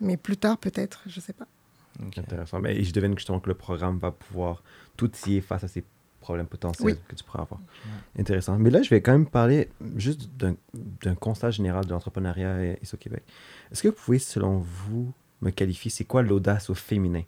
Mais 0.00 0.16
plus 0.18 0.36
tard, 0.36 0.58
peut-être, 0.58 1.02
je 1.06 1.20
sais 1.20 1.32
pas. 1.32 1.46
OK. 2.04 2.18
Intéressant. 2.18 2.60
Mais 2.60 2.82
je 2.84 2.92
devine 2.92 3.16
justement 3.16 3.40
que 3.40 3.48
le 3.48 3.54
programme 3.54 3.98
va 3.98 4.10
pouvoir 4.10 4.62
tout 4.98 5.10
y 5.26 5.40
face 5.40 5.64
à 5.64 5.68
ces 5.68 5.82
problèmes 6.20 6.46
potentiels 6.46 6.84
Oui. 6.86 6.98
que 7.08 7.14
tu 7.14 7.22
pourras 7.24 7.44
avoir. 7.44 7.60
Intéressant. 8.18 8.58
Mais 8.58 8.68
là, 8.70 8.82
je 8.82 8.90
vais 8.90 9.00
quand 9.00 9.12
même 9.12 9.26
parler 9.28 9.70
juste 9.96 10.28
d'un 10.36 10.54
d'un 11.02 11.14
constat 11.14 11.50
général 11.52 11.86
de 11.86 11.90
l'entrepreneuriat 11.92 12.74
ici 12.82 12.94
au 12.94 12.98
Québec. 12.98 13.22
Est-ce 13.72 13.82
que 13.82 13.88
vous 13.88 13.94
pouvez, 13.94 14.18
selon 14.18 14.58
vous, 14.58 15.12
me 15.40 15.50
qualifier, 15.50 15.90
c'est 15.90 16.04
quoi 16.04 16.22
l'audace 16.22 16.68
au 16.68 16.74
féminin? 16.74 17.22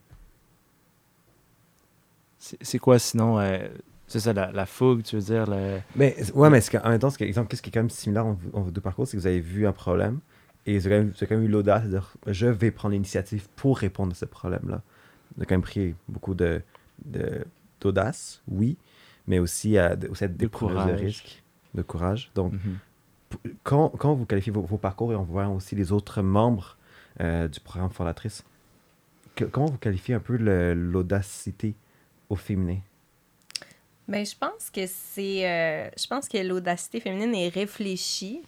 C'est 2.39 2.79
quoi 2.79 2.99
sinon? 2.99 3.39
euh, 3.39 3.69
c'est 4.07 4.21
ça, 4.21 4.33
la, 4.33 4.51
la 4.53 4.65
fougue, 4.65 5.03
tu 5.03 5.17
veux 5.17 5.23
dire? 5.23 5.47
Le... 5.49 5.81
Mais, 5.95 6.17
ouais, 6.33 6.49
mais 6.51 6.61
qu'en 6.63 6.89
même 6.89 6.99
temps, 6.99 7.11
qu'est-ce 7.11 7.63
qui 7.63 7.69
est 7.69 7.73
quand 7.73 7.81
même 7.81 7.91
similaire 7.91 8.27
entre 8.27 8.41
vos 8.53 8.71
deux 8.71 8.81
parcours, 8.81 9.07
c'est 9.07 9.17
que 9.17 9.21
vous 9.21 9.27
avez 9.27 9.41
vu 9.41 9.67
un 9.67 9.73
problème 9.73 10.21
et 10.71 10.79
vous 10.79 10.87
avez 10.87 10.97
quand 10.97 11.05
même, 11.05 11.15
quand 11.29 11.39
eu 11.41 11.49
l'audace 11.49 11.85
de 11.85 11.89
dire 11.91 12.15
je 12.27 12.47
vais 12.47 12.71
prendre 12.71 12.93
l'initiative 12.93 13.49
pour 13.57 13.79
répondre 13.79 14.13
à 14.13 14.15
ce 14.15 14.25
problème-là. 14.25 14.83
Vous 15.35 15.41
avez 15.43 15.47
quand 15.47 15.55
même 15.55 15.63
pris 15.63 15.95
beaucoup 16.09 16.35
de 16.35 16.61
de- 17.05 17.45
d'audace, 17.81 18.43
oui, 18.49 18.77
mais 19.27 19.39
aussi 19.39 19.79
à 19.79 19.97
aussi 20.11 20.25
à 20.25 20.29
des 20.29 20.49
courage. 20.49 20.91
de 21.01 21.05
risque, 21.07 21.43
de 21.75 21.83
courage. 21.83 22.31
Donc, 22.35 22.53
Mhm. 22.55 22.79
quand, 23.63 23.91
quand 23.91 24.15
vous 24.15 24.27
qualifiez 24.27 24.53
vos, 24.53 24.63
vos 24.63 24.79
parcours 24.79 25.13
et 25.13 25.17
on 25.17 25.23
voit 25.23 25.47
aussi 25.49 25.75
les 25.77 25.93
autres 25.93 26.23
membres 26.23 26.77
euh, 27.21 27.47
du 27.49 27.61
programme 27.61 27.91
Fondatrice, 27.91 28.45
que- 29.37 29.45
comment 29.45 29.67
vous 29.67 29.79
qualifiez 29.79 30.15
un 30.15 30.21
peu 30.21 30.37
le- 30.37 30.75
l'audacité 30.75 31.75
au 32.29 32.37
féminin? 32.37 32.79
Ben, 34.09 34.25
je 34.25 34.35
pense 34.39 34.71
que 34.71 34.87
c'est. 34.87 35.47
euh, 35.49 35.89
je 35.97 36.07
pense 36.07 36.29
que 36.29 36.39
l'audacité 36.39 36.99
féminine 37.01 37.35
est 37.35 37.49
réfléchie, 37.51 38.41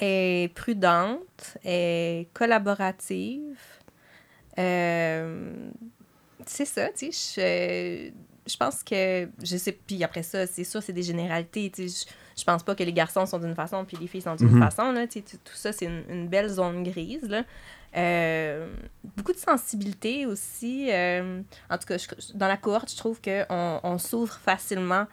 est 0.00 0.52
prudente, 0.54 1.56
est 1.64 2.28
collaborative. 2.34 3.56
Euh, 4.58 5.52
c'est 6.46 6.64
ça, 6.64 6.88
tu 6.96 7.12
sais. 7.12 8.12
Je, 8.46 8.50
je 8.50 8.56
pense 8.56 8.82
que. 8.82 9.28
Je 9.42 9.56
sais. 9.56 9.72
Puis 9.72 10.02
après 10.04 10.22
ça, 10.22 10.46
c'est 10.46 10.64
sûr, 10.64 10.82
c'est 10.82 10.92
des 10.92 11.02
généralités. 11.02 11.70
Tu 11.74 11.88
sais. 11.88 12.06
Je, 12.06 12.40
je 12.40 12.44
pense 12.44 12.62
pas 12.62 12.74
que 12.74 12.82
les 12.82 12.92
garçons 12.92 13.26
sont 13.26 13.38
d'une 13.38 13.54
façon 13.54 13.84
puis 13.84 13.96
les 14.00 14.06
filles 14.06 14.22
sont 14.22 14.36
d'une 14.36 14.48
Mhm. 14.50 14.62
façon. 14.62 14.92
Là, 14.92 15.06
tu 15.06 15.20
sais, 15.20 15.38
tout 15.38 15.54
ça, 15.54 15.72
c'est 15.72 15.86
une, 15.86 16.04
une 16.08 16.28
belle 16.28 16.48
zone 16.48 16.82
grise. 16.82 17.28
Là. 17.28 17.44
Euh, 17.96 18.68
beaucoup 19.16 19.32
de 19.32 19.38
sensibilité 19.38 20.26
aussi. 20.26 20.88
euh, 20.90 21.40
en 21.70 21.78
tout 21.78 21.86
cas, 21.86 21.96
je- 21.98 22.32
dans 22.34 22.48
la 22.48 22.56
cohorte, 22.58 22.90
je 22.90 22.96
trouve 22.96 23.20
qu'on 23.22 23.80
on 23.82 23.98
s'ouvre 23.98 24.34
facilement 24.34 25.06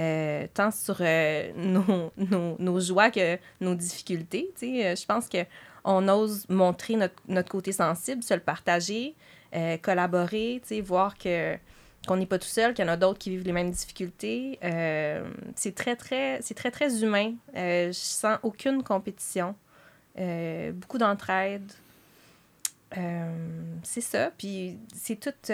euh, 0.00 0.46
tant 0.54 0.70
sur 0.70 0.96
euh, 1.00 1.52
nos, 1.56 2.12
nos, 2.16 2.56
nos 2.58 2.80
joies 2.80 3.10
que 3.10 3.38
nos 3.60 3.74
difficultés. 3.74 4.50
Euh, 4.64 4.96
Je 4.96 5.04
pense 5.04 5.28
qu'on 5.28 6.08
ose 6.08 6.48
montrer 6.48 6.96
notre, 6.96 7.14
notre 7.28 7.50
côté 7.50 7.72
sensible, 7.72 8.22
se 8.22 8.34
le 8.34 8.40
partager, 8.40 9.14
euh, 9.54 9.76
collaborer, 9.76 10.62
voir 10.82 11.16
que 11.18 11.56
qu'on 12.08 12.16
n'est 12.16 12.24
pas 12.24 12.38
tout 12.38 12.48
seul, 12.48 12.72
qu'il 12.72 12.82
y 12.82 12.88
en 12.88 12.90
a 12.90 12.96
d'autres 12.96 13.18
qui 13.18 13.28
vivent 13.28 13.44
les 13.44 13.52
mêmes 13.52 13.70
difficultés. 13.70 14.58
C'est 15.54 15.74
très, 15.74 15.96
très, 15.96 16.38
c'est 16.40 16.54
très, 16.54 16.70
très 16.70 17.02
humain. 17.04 17.34
Je 17.54 17.90
sens 17.92 18.38
aucune 18.42 18.82
compétition. 18.82 19.54
Beaucoup 20.16 20.96
d'entraide. 20.96 21.70
C'est 23.82 24.00
ça. 24.00 24.30
Puis 24.38 24.78
c'est 24.94 25.20
tout, 25.20 25.52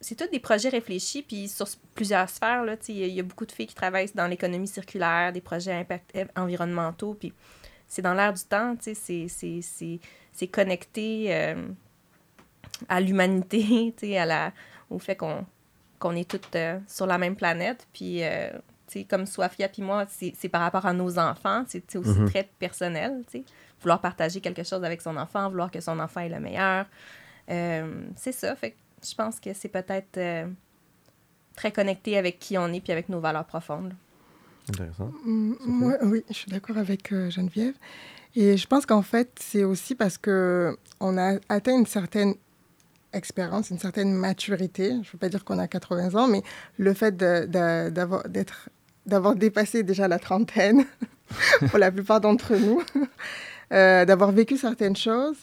c'est 0.00 0.14
tout 0.14 0.28
des 0.30 0.40
projets 0.40 0.68
réfléchis. 0.68 1.22
Puis 1.22 1.48
sur 1.48 1.66
plusieurs 1.94 2.28
sphères, 2.28 2.64
il 2.88 2.94
y, 2.98 3.02
a- 3.02 3.06
il 3.06 3.14
y 3.14 3.20
a 3.20 3.22
beaucoup 3.22 3.46
de 3.46 3.52
filles 3.52 3.66
qui 3.66 3.74
travaillent 3.74 4.10
dans 4.14 4.26
l'économie 4.26 4.68
circulaire, 4.68 5.32
des 5.32 5.40
projets 5.40 5.72
impact 5.72 6.10
eh, 6.14 6.26
environnementaux. 6.36 7.14
Puis 7.14 7.32
c'est 7.88 8.02
dans 8.02 8.14
l'air 8.14 8.32
du 8.32 8.42
temps, 8.42 8.76
tu 8.76 8.94
sais, 8.94 9.26
c'est, 9.28 10.46
connecté 10.48 11.26
euh, 11.34 11.66
à 12.88 13.00
l'humanité, 13.00 13.94
tu 13.96 14.06
sais, 14.08 14.18
à 14.18 14.26
la, 14.26 14.52
au 14.90 14.98
fait 14.98 15.16
qu'on, 15.16 15.44
est 16.14 16.28
toutes 16.28 16.54
euh, 16.56 16.78
sur 16.86 17.06
la 17.06 17.16
même 17.18 17.36
planète. 17.36 17.86
Puis 17.92 18.22
euh, 18.22 18.50
tu 18.88 19.00
sais, 19.00 19.04
comme 19.04 19.26
Sofia 19.26 19.68
puis 19.68 19.82
moi, 19.82 20.04
c'est 20.08 20.48
par 20.48 20.60
rapport 20.60 20.86
à 20.86 20.92
nos 20.92 21.18
enfants. 21.18 21.64
C'est 21.66 21.96
aussi 21.96 22.10
Mhm. 22.20 22.30
très 22.30 22.48
personnel, 22.58 23.24
tu 23.30 23.38
sais. 23.38 23.44
Vouloir 23.80 24.00
partager 24.00 24.40
quelque 24.40 24.62
chose 24.62 24.84
avec 24.84 25.00
son 25.02 25.16
enfant, 25.16 25.48
vouloir 25.50 25.70
que 25.70 25.80
son 25.80 25.98
enfant 26.00 26.20
est 26.20 26.28
le 26.28 26.40
meilleur. 26.40 26.86
C'est 28.16 28.32
ça. 28.32 28.54
Fait 28.56 28.70
que 28.72 28.76
je 29.08 29.14
pense 29.14 29.40
que 29.40 29.52
c'est 29.52 29.68
peut-être 29.68 30.16
euh, 30.16 30.46
très 31.54 31.72
connecté 31.72 32.18
avec 32.18 32.38
qui 32.38 32.58
on 32.58 32.68
est 32.68 32.80
puis 32.80 32.92
avec 32.92 33.08
nos 33.08 33.20
valeurs 33.20 33.46
profondes. 33.46 33.94
Intéressant. 34.68 35.12
Moi, 35.24 35.94
oui, 36.02 36.24
je 36.28 36.34
suis 36.34 36.50
d'accord 36.50 36.76
avec 36.76 37.12
euh, 37.12 37.30
Geneviève. 37.30 37.74
Et 38.34 38.56
je 38.56 38.66
pense 38.66 38.84
qu'en 38.84 39.02
fait, 39.02 39.30
c'est 39.40 39.64
aussi 39.64 39.94
parce 39.94 40.18
que 40.18 40.76
on 41.00 41.16
a 41.16 41.38
atteint 41.48 41.76
une 41.76 41.86
certaine 41.86 42.34
expérience, 43.12 43.70
une 43.70 43.78
certaine 43.78 44.12
maturité. 44.12 44.90
Je 44.90 44.96
ne 44.96 45.12
veux 45.12 45.18
pas 45.18 45.28
dire 45.28 45.44
qu'on 45.44 45.58
a 45.58 45.68
80 45.68 46.14
ans, 46.14 46.28
mais 46.28 46.42
le 46.76 46.92
fait 46.92 47.16
d'avoir 47.16 48.28
d'être 48.28 48.68
d'avoir 49.06 49.36
dépassé 49.36 49.84
déjà 49.84 50.08
la 50.08 50.18
trentaine 50.18 50.84
pour 51.70 51.78
la 51.78 51.92
plupart 51.92 52.20
d'entre 52.20 52.56
nous, 52.56 52.82
euh, 53.72 54.04
d'avoir 54.04 54.32
vécu 54.32 54.56
certaines 54.56 54.96
choses, 54.96 55.38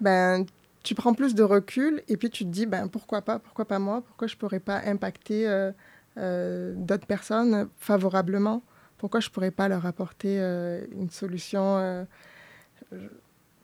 ben 0.00 0.44
tu 0.84 0.94
prends 0.94 1.14
plus 1.14 1.34
de 1.34 1.42
recul 1.42 2.02
et 2.08 2.16
puis 2.16 2.30
tu 2.30 2.44
te 2.44 2.50
dis 2.50 2.66
ben 2.66 2.86
pourquoi 2.88 3.22
pas, 3.22 3.40
pourquoi 3.40 3.64
pas 3.64 3.80
moi, 3.80 4.02
pourquoi 4.02 4.28
je 4.28 4.36
pourrais 4.36 4.60
pas 4.60 4.82
impacter 4.84 5.48
euh, 5.48 5.72
euh, 6.18 6.74
d'autres 6.76 7.06
personnes 7.06 7.68
favorablement? 7.78 8.62
Pourquoi 8.98 9.20
je 9.20 9.30
pourrais 9.30 9.50
pas 9.50 9.66
leur 9.66 9.86
apporter 9.86 10.40
euh, 10.40 10.84
une 10.92 11.10
solution 11.10 12.06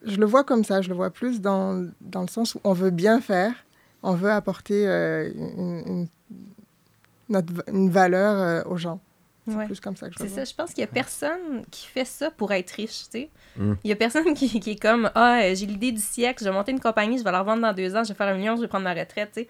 je, 0.03 0.17
le 0.17 0.27
vois 0.27 0.45
comme 0.45 0.65
ça, 0.65 0.81
je 0.81 0.89
le 0.89 0.95
vois 0.95 1.11
plus 1.11 1.43
dans, 1.43 1.89
dans 2.01 2.23
le 2.23 2.29
sens 2.29 2.55
où 2.55 2.61
on 2.65 2.73
veut 2.73 2.91
bien 2.91 3.21
faire, 3.21 3.53
on 4.03 4.15
veut 4.15 4.31
apporter 4.31 4.87
une, 4.89 6.09
valeur 7.91 8.67
aux 8.67 8.79
gens. 8.79 9.01
C'est 9.49 9.55
Ouais. 9.55 9.67
plus 9.67 9.81
comme 9.81 9.97
ça 9.97 10.09
que 10.09 10.15
je 10.15 10.19
C'est 10.23 10.29
ça, 10.29 10.45
je 10.45 10.55
pense 10.55 10.71
qu'il 10.75 10.81
y 10.83 10.85
a 10.85 10.87
personne 10.87 11.65
qui 11.71 11.87
fait 11.87 12.05
ça 12.05 12.31
pour 12.31 12.53
être 12.53 12.71
riche, 12.73 13.05
tu 13.05 13.21
sais. 13.21 13.31
Mm. 13.57 13.73
Il 13.85 13.89
y 13.91 13.93
a 13.93 13.97
personne 13.97 14.35
qui, 14.35 14.61
qui 14.61 14.71
est 14.73 14.81
comme 14.81 15.11
Ah, 15.15 15.41
euh, 15.43 15.55
j'ai 15.55 15.67
l'idée 15.67 15.93
du 15.93 16.01
siècle, 16.01 16.45
je 16.45 16.49
vais 16.49 16.55
monter 16.55 16.73
une 16.73 16.81
compagnie, 16.81 17.19
je 17.19 17.25
vais 17.25 17.33
la 17.33 17.41
revendre 17.41 17.63
dans 17.63 17.73
deux 17.73 17.97
ans, 17.97 18.05
je 18.05 18.09
vais 18.11 18.15
faire 18.15 18.29
un 18.29 18.35
million, 18.37 18.57
je 18.57 18.61
vais 18.63 18.69
prendre 18.69 18.85
ma 18.85 18.95
retraite, 18.95 19.31
tu 19.35 19.41
sais. 19.43 19.49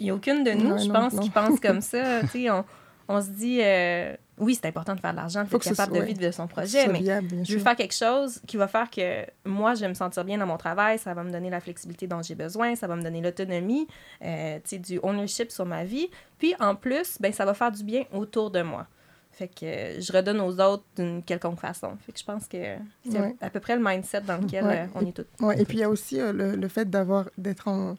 Il 0.00 0.04
n'y 0.04 0.10
a 0.10 0.14
aucune 0.14 0.42
de 0.44 0.50
nous, 0.52 0.72
Ouais, 0.72 0.78
je 0.82 0.88
non, 0.88 0.94
pense, 0.94 1.12
non. 1.12 1.22
qui 1.22 1.30
pense 1.30 1.60
comme 1.62 1.80
ça, 1.82 2.20
tu 2.22 2.26
sais. 2.28 2.50
On, 2.50 2.64
on 3.08 3.20
se 3.20 3.28
dit 3.30 3.58
euh, 3.62 4.16
Oui, 4.38 4.54
c'est 4.60 4.66
important 4.66 4.94
de 4.94 5.00
faire 5.00 5.10
de 5.12 5.16
l'argent, 5.16 5.44
Faut 5.44 5.58
d'être 5.58 5.68
capable 5.68 5.98
de 5.98 6.02
vivre 6.02 6.20
de 6.20 6.30
son 6.30 6.46
projet, 6.48 6.88
mais 6.88 7.00
viable, 7.00 7.28
je 7.30 7.36
veux 7.36 7.44
sûr. 7.44 7.60
faire 7.60 7.76
quelque 7.76 7.94
chose 7.94 8.40
qui 8.46 8.56
va 8.56 8.66
faire 8.66 8.90
que 8.90 9.26
moi, 9.44 9.74
je 9.74 9.80
vais 9.80 9.88
me 9.88 9.94
sentir 9.94 10.24
bien 10.24 10.38
dans 10.38 10.46
mon 10.46 10.56
travail, 10.56 10.98
ça 10.98 11.12
va 11.14 11.22
me 11.22 11.30
donner 11.30 11.50
la 11.50 11.60
flexibilité 11.60 12.06
dont 12.06 12.22
j'ai 12.22 12.34
besoin, 12.34 12.74
ça 12.76 12.86
va 12.86 12.96
me 12.96 13.02
donner 13.02 13.20
l'autonomie, 13.20 13.86
euh, 14.24 14.56
tu 14.64 14.70
sais, 14.70 14.78
du 14.78 14.98
ownership 15.02 15.50
sur 15.52 15.66
ma 15.66 15.84
vie. 15.84 16.08
Puis 16.38 16.54
en 16.58 16.74
plus, 16.74 17.18
ben, 17.20 17.32
ça 17.32 17.44
va 17.44 17.52
faire 17.54 17.70
du 17.70 17.84
bien 17.84 18.04
autour 18.12 18.50
de 18.50 18.62
moi. 18.62 18.86
Fait 19.42 19.48
que 19.48 20.00
je 20.00 20.12
redonne 20.12 20.40
aux 20.40 20.60
autres 20.60 20.84
d'une 20.94 21.20
quelconque 21.24 21.58
façon. 21.58 21.96
Fait 22.06 22.12
que 22.12 22.18
je 22.20 22.24
pense 22.24 22.46
que 22.46 22.76
c'est 23.10 23.18
Ouais. 23.20 23.34
à 23.40 23.50
peu 23.50 23.58
près 23.58 23.74
le 23.76 23.82
mindset 23.84 24.20
dans 24.20 24.36
lequel 24.40 24.64
Ouais. 24.64 24.82
euh, 24.82 24.86
on 24.94 25.04
est 25.04 25.10
tous. 25.12 25.26
Ouais, 25.44 25.60
et 25.60 25.64
puis 25.64 25.78
il 25.78 25.80
y 25.80 25.84
a 25.84 25.88
aussi 25.90 26.20
euh, 26.20 26.32
le, 26.32 26.54
le 26.54 26.68
fait 26.68 26.88
d'avoir 26.88 27.28
d'être 27.36 27.66
en 27.66 27.96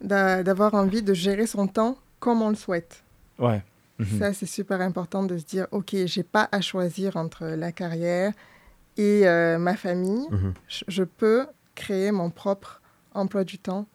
d'a- 0.00 0.42
d'avoir 0.42 0.74
envie 0.74 1.02
de 1.02 1.14
gérer 1.14 1.46
son 1.46 1.66
temps 1.68 1.96
comme 2.18 2.42
on 2.42 2.48
le 2.48 2.56
souhaite. 2.56 3.04
Ouais. 3.38 3.62
Mhm. 3.98 4.18
Ça, 4.18 4.32
c'est 4.32 4.46
super 4.46 4.80
important 4.80 5.22
de 5.22 5.38
se 5.38 5.44
dire, 5.44 5.66
OK, 5.70 5.94
j'ai 6.06 6.22
pas 6.22 6.48
à 6.52 6.60
choisir 6.60 7.16
entre 7.16 7.44
la 7.46 7.70
carrière 7.70 8.32
et 8.96 9.28
euh, 9.28 9.58
ma 9.58 9.76
famille. 9.76 10.26
Mhm. 10.30 10.54
Je, 10.68 10.84
je 10.88 11.04
peux 11.04 11.46
créer 11.76 12.10
mon 12.10 12.30
propre 12.30 12.80
emploi 13.14 13.44
du 13.44 13.58
temps. 13.58 13.86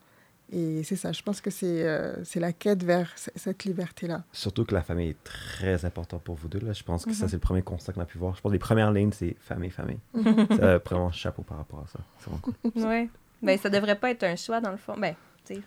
Et 0.58 0.84
c'est 0.84 0.96
ça, 0.96 1.12
je 1.12 1.22
pense 1.22 1.41
que 1.41 1.50
c'est 1.50 1.84
euh, 1.86 2.24
c'est 2.24 2.39
la 2.39 2.54
quête 2.54 2.82
vers 2.82 3.12
cette 3.15 3.65
liberté-là. 3.65 4.24
Surtout 4.32 4.63
que 4.63 4.74
la 4.74 4.84
famille 4.84 5.10
est 5.10 5.24
très 5.26 5.84
importante 5.84 6.22
pour 6.24 6.36
vous 6.36 6.48
deux. 6.48 6.60
Là. 6.60 6.72
Je 6.72 6.82
pense 6.84 7.04
que 7.04 7.12
ça, 7.12 7.26
Mhm. 7.26 7.30
c'est 7.30 7.36
le 7.36 7.41
premier 7.41 7.62
constat 7.62 7.91
qu'on 7.91 8.00
a 8.02 8.06
pu 8.06 8.18
voir. 8.18 8.36
Je 8.38 8.41
pense 8.41 8.50
que 8.52 8.54
les 8.54 8.60
premières 8.60 8.91
lignes, 8.94 9.12
c'est 9.12 9.36
famille, 9.41 9.70
famille. 9.70 10.00
Ça, 10.58 10.78
vraiment, 10.78 11.12
chapeau 11.12 11.41
par 11.41 11.58
rapport 11.58 11.80
à 11.84 11.88
ça. 11.88 12.00
C'est 12.20 12.30
vraiment 12.30 12.41
cool. 12.41 12.54
Ouais. 12.88 13.10
Ben, 13.41 13.58
ça 13.60 13.70
devrait 13.70 14.00
pas 14.00 14.12
être 14.12 14.24
un 14.24 14.38
choix, 14.38 14.62
dans 14.62 14.72
le 14.72 14.78
fond. 14.78 14.96
Ben, 14.98 15.13
tu 15.46 15.56
sais. 15.56 15.62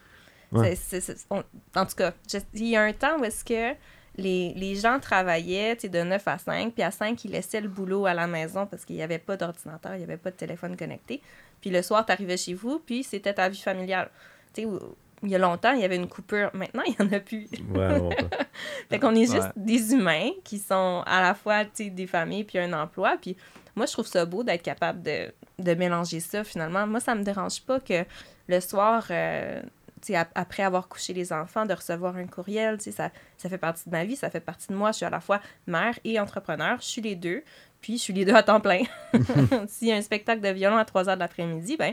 Ouais. 0.51 0.75
en 1.77 1.85
tout 1.87 1.95
cas, 1.97 2.13
il 2.55 2.67
y 2.69 2.77
a 2.77 2.83
un 2.83 2.93
temps 2.95 3.19
où 3.21 3.25
est-ce 3.25 3.45
que 3.45 3.77
les, 4.17 4.55
les 4.55 4.75
gens 4.75 4.99
travaillaient, 4.99 5.77
de 5.77 6.03
9 6.03 6.27
à 6.27 6.39
5, 6.39 6.73
puis 6.73 6.83
à 6.83 6.91
5, 6.91 7.23
ils 7.27 7.31
laissaient 7.33 7.61
le 7.61 7.69
boulot 7.69 8.07
à 8.07 8.15
la 8.15 8.27
maison 8.27 8.67
parce 8.67 8.85
qu'il 8.87 8.97
n'y 8.97 9.03
avait 9.03 9.19
pas 9.19 9.37
d'ordinateur, 9.37 9.95
il 9.95 9.99
n'y 9.99 10.05
avait 10.05 10.17
pas 10.17 10.31
de 10.31 10.37
téléphone 10.37 10.77
connecté. 10.77 11.21
Puis 11.61 11.69
le 11.71 11.83
soir, 11.83 12.07
tu 12.07 12.13
arrivais 12.13 12.37
chez 12.39 12.55
vous, 12.55 12.79
puis 12.79 13.05
c'était 13.05 13.35
ta 13.35 13.49
vie 13.51 13.61
familiale. 13.61 14.09
Tu 14.55 14.63
sais, 14.63 14.69
il 15.23 15.31
y 15.31 15.35
a 15.35 15.39
longtemps, 15.39 15.73
il 15.73 15.81
y 15.81 15.85
avait 15.85 15.97
une 15.97 16.09
coupure. 16.09 16.51
Maintenant, 16.55 16.83
il 16.87 16.95
n'y 16.99 17.09
en 17.09 17.13
a 17.13 17.21
plus. 17.21 17.49
Ouais. 17.75 18.17
Fait 18.91 18.99
qu'on 18.99 19.15
est 19.15 19.27
juste 19.27 19.37
Ouais. 19.39 19.53
des 19.57 19.93
humains 19.93 20.31
qui 20.45 20.59
sont 20.59 21.03
à 21.07 21.21
la 21.23 21.35
fois 21.35 21.65
tu 21.65 21.85
sais, 21.85 21.91
des 21.91 22.07
familles 22.07 22.45
puis 22.45 22.59
un 22.59 22.73
emploi. 22.73 23.17
Puis 23.21 23.37
moi, 23.75 23.87
je 23.87 23.93
trouve 23.93 24.07
ça 24.07 24.25
beau 24.25 24.43
d'être 24.45 24.63
capable 24.63 25.03
de, 25.03 25.33
de 25.59 25.75
mélanger 25.75 26.21
ça 26.21 26.45
finalement. 26.45 26.87
Moi, 26.87 27.01
ça 27.01 27.15
me 27.15 27.23
dérange 27.23 27.61
pas 27.63 27.81
que 27.81 28.05
le 28.49 28.61
soir, 28.61 29.05
euh, 29.11 29.61
tu 30.01 30.09
sais, 30.13 30.17
ap- 30.17 30.31
après 30.37 30.63
avoir 30.63 30.89
couché 30.89 31.13
les 31.13 31.33
enfants, 31.33 31.67
de 31.67 31.75
recevoir 31.75 32.17
un 32.17 32.27
courriel, 32.27 32.79
tu 32.79 32.85
sais, 32.85 32.93
ça, 32.93 33.11
ça 33.37 33.49
fait 33.49 33.59
partie 33.59 33.85
de 33.87 33.91
ma 33.91 34.05
vie, 34.05 34.15
ça 34.17 34.31
fait 34.31 34.41
partie 34.41 34.69
de 34.69 34.75
moi. 34.75 34.93
Je 34.93 34.99
suis 34.99 35.07
à 35.07 35.11
la 35.11 35.21
fois 35.21 35.41
mère 35.67 35.99
et 36.05 36.19
entrepreneur. 36.21 36.79
Je 36.81 36.87
suis 36.87 37.03
les 37.03 37.17
deux. 37.17 37.43
Puis 37.81 37.97
je 37.99 38.03
suis 38.03 38.13
les 38.13 38.25
deux 38.25 38.35
à 38.35 38.43
temps 38.45 38.61
plein. 38.61 38.83
S'il 39.69 39.89
y 39.89 39.93
a 39.93 39.97
un 39.97 40.03
spectacle 40.03 40.41
de 40.41 40.49
violon 40.49 40.77
à 40.77 40.85
3 40.85 41.09
heures 41.09 41.15
de 41.17 41.21
l'après-midi, 41.21 41.77
ben, 41.77 41.93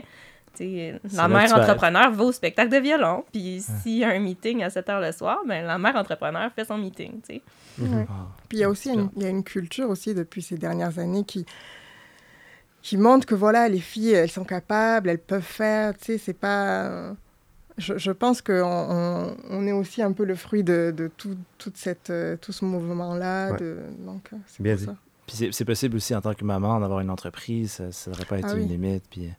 la 0.60 0.92
là 0.92 0.98
que 1.28 1.32
mère 1.32 1.48
vas 1.48 1.60
entrepreneur 1.62 2.10
va 2.12 2.24
au 2.24 2.32
spectacle 2.32 2.70
de 2.70 2.78
violon. 2.78 3.24
Puis 3.32 3.62
s'il 3.82 3.98
y 3.98 4.04
a 4.04 4.08
un 4.10 4.18
meeting 4.18 4.62
à 4.62 4.70
7 4.70 4.88
heures 4.88 5.00
le 5.00 5.12
soir, 5.12 5.38
ben, 5.46 5.64
la 5.64 5.78
mère 5.78 5.96
entrepreneur 5.96 6.50
fait 6.54 6.64
son 6.64 6.78
meeting. 6.78 7.20
Ouais. 7.28 7.40
Ah. 8.08 8.26
Puis 8.48 8.58
il 8.58 8.60
y 8.60 8.64
a 8.64 8.68
aussi 8.70 8.90
une, 8.90 9.10
il 9.16 9.22
y 9.22 9.26
a 9.26 9.28
une 9.28 9.44
culture 9.44 9.90
aussi 9.90 10.14
depuis 10.14 10.42
ces 10.42 10.56
dernières 10.56 10.98
années 10.98 11.24
qui, 11.24 11.44
qui 12.82 12.96
montre 12.96 13.26
que 13.26 13.34
voilà, 13.34 13.68
les 13.68 13.80
filles, 13.80 14.12
elles 14.12 14.30
sont 14.30 14.44
capables, 14.44 15.08
elles 15.10 15.18
peuvent 15.18 15.42
faire. 15.42 15.96
Tu 15.98 16.04
sais, 16.04 16.18
c'est 16.18 16.32
pas. 16.38 17.12
Je, 17.78 17.98
je 17.98 18.10
pense 18.10 18.40
qu'on 18.40 18.62
on, 18.62 19.36
on 19.50 19.66
est 19.66 19.72
aussi 19.72 20.00
un 20.02 20.12
peu 20.12 20.24
le 20.24 20.34
fruit 20.34 20.64
de, 20.64 20.94
de 20.96 21.10
tout, 21.14 21.36
toute 21.58 21.76
cette, 21.76 22.08
euh, 22.08 22.36
tout 22.40 22.52
ce 22.52 22.64
mouvement-là. 22.64 23.52
Ouais. 23.52 23.58
de- 23.58 23.80
Donc, 24.06 24.30
euh, 24.32 24.36
c'est 24.46 24.62
Bien 24.62 24.72
pour 24.74 24.80
dit. 24.80 24.86
ça. 24.86 24.96
Puis 25.26 25.36
c'est- 25.36 25.52
c'est 25.52 25.64
possible 25.66 25.96
aussi 25.96 26.14
en 26.14 26.22
tant 26.22 26.32
que 26.32 26.44
maman 26.44 26.80
d'avoir 26.80 27.00
une 27.00 27.10
entreprise, 27.10 27.72
ça 27.72 27.84
ne 28.10 28.14
devrait 28.14 28.24
pas 28.24 28.38
être 28.38 28.48
Ah 28.52 28.54
une 28.56 28.62
oui. 28.62 28.68
limite. 28.68 29.04
Puis 29.10 29.26
euh, 29.26 29.30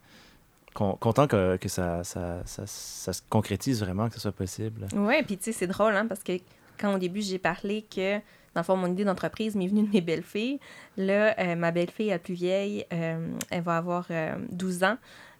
content 0.77 1.27
que, 1.27 1.57
ça, 1.67 2.03
ça, 2.03 2.41
ça, 2.45 2.63
ça 2.65 3.13
se 3.13 3.21
concrétise 3.29 3.81
vraiment, 3.81 4.07
que 4.07 4.15
ce 4.15 4.21
soit 4.21 4.31
possible. 4.31 4.87
Ouais, 4.95 5.23
puis 5.23 5.37
tu 5.37 5.45
sais, 5.45 5.51
c'est 5.51 5.67
drôle, 5.67 5.95
hein, 5.95 6.05
parce 6.07 6.23
que 6.23 6.33
quand 6.79 6.93
au 6.93 6.97
début, 6.97 7.21
j'ai 7.21 7.39
parlé 7.39 7.83
que, 7.83 8.17
dans 8.53 8.61
le 8.61 8.63
fond, 8.63 8.75
mon 8.75 8.87
idée 8.87 9.03
d'entreprise 9.03 9.55
m'est 9.55 9.67
venue 9.67 9.83
de 9.83 9.91
mes 9.91 10.01
belles-filles, 10.01 10.59
là, 10.95 11.35
euh, 11.39 11.55
ma 11.55 11.71
belle-fille 11.71 12.09
la 12.09 12.19
plus 12.19 12.33
vieille, 12.33 12.85
euh, 12.93 13.27
elle 13.49 13.63
va 13.63 13.77
avoir 13.77 14.05
euh, 14.11 14.35
12 14.51 14.83
ans, 14.83 14.97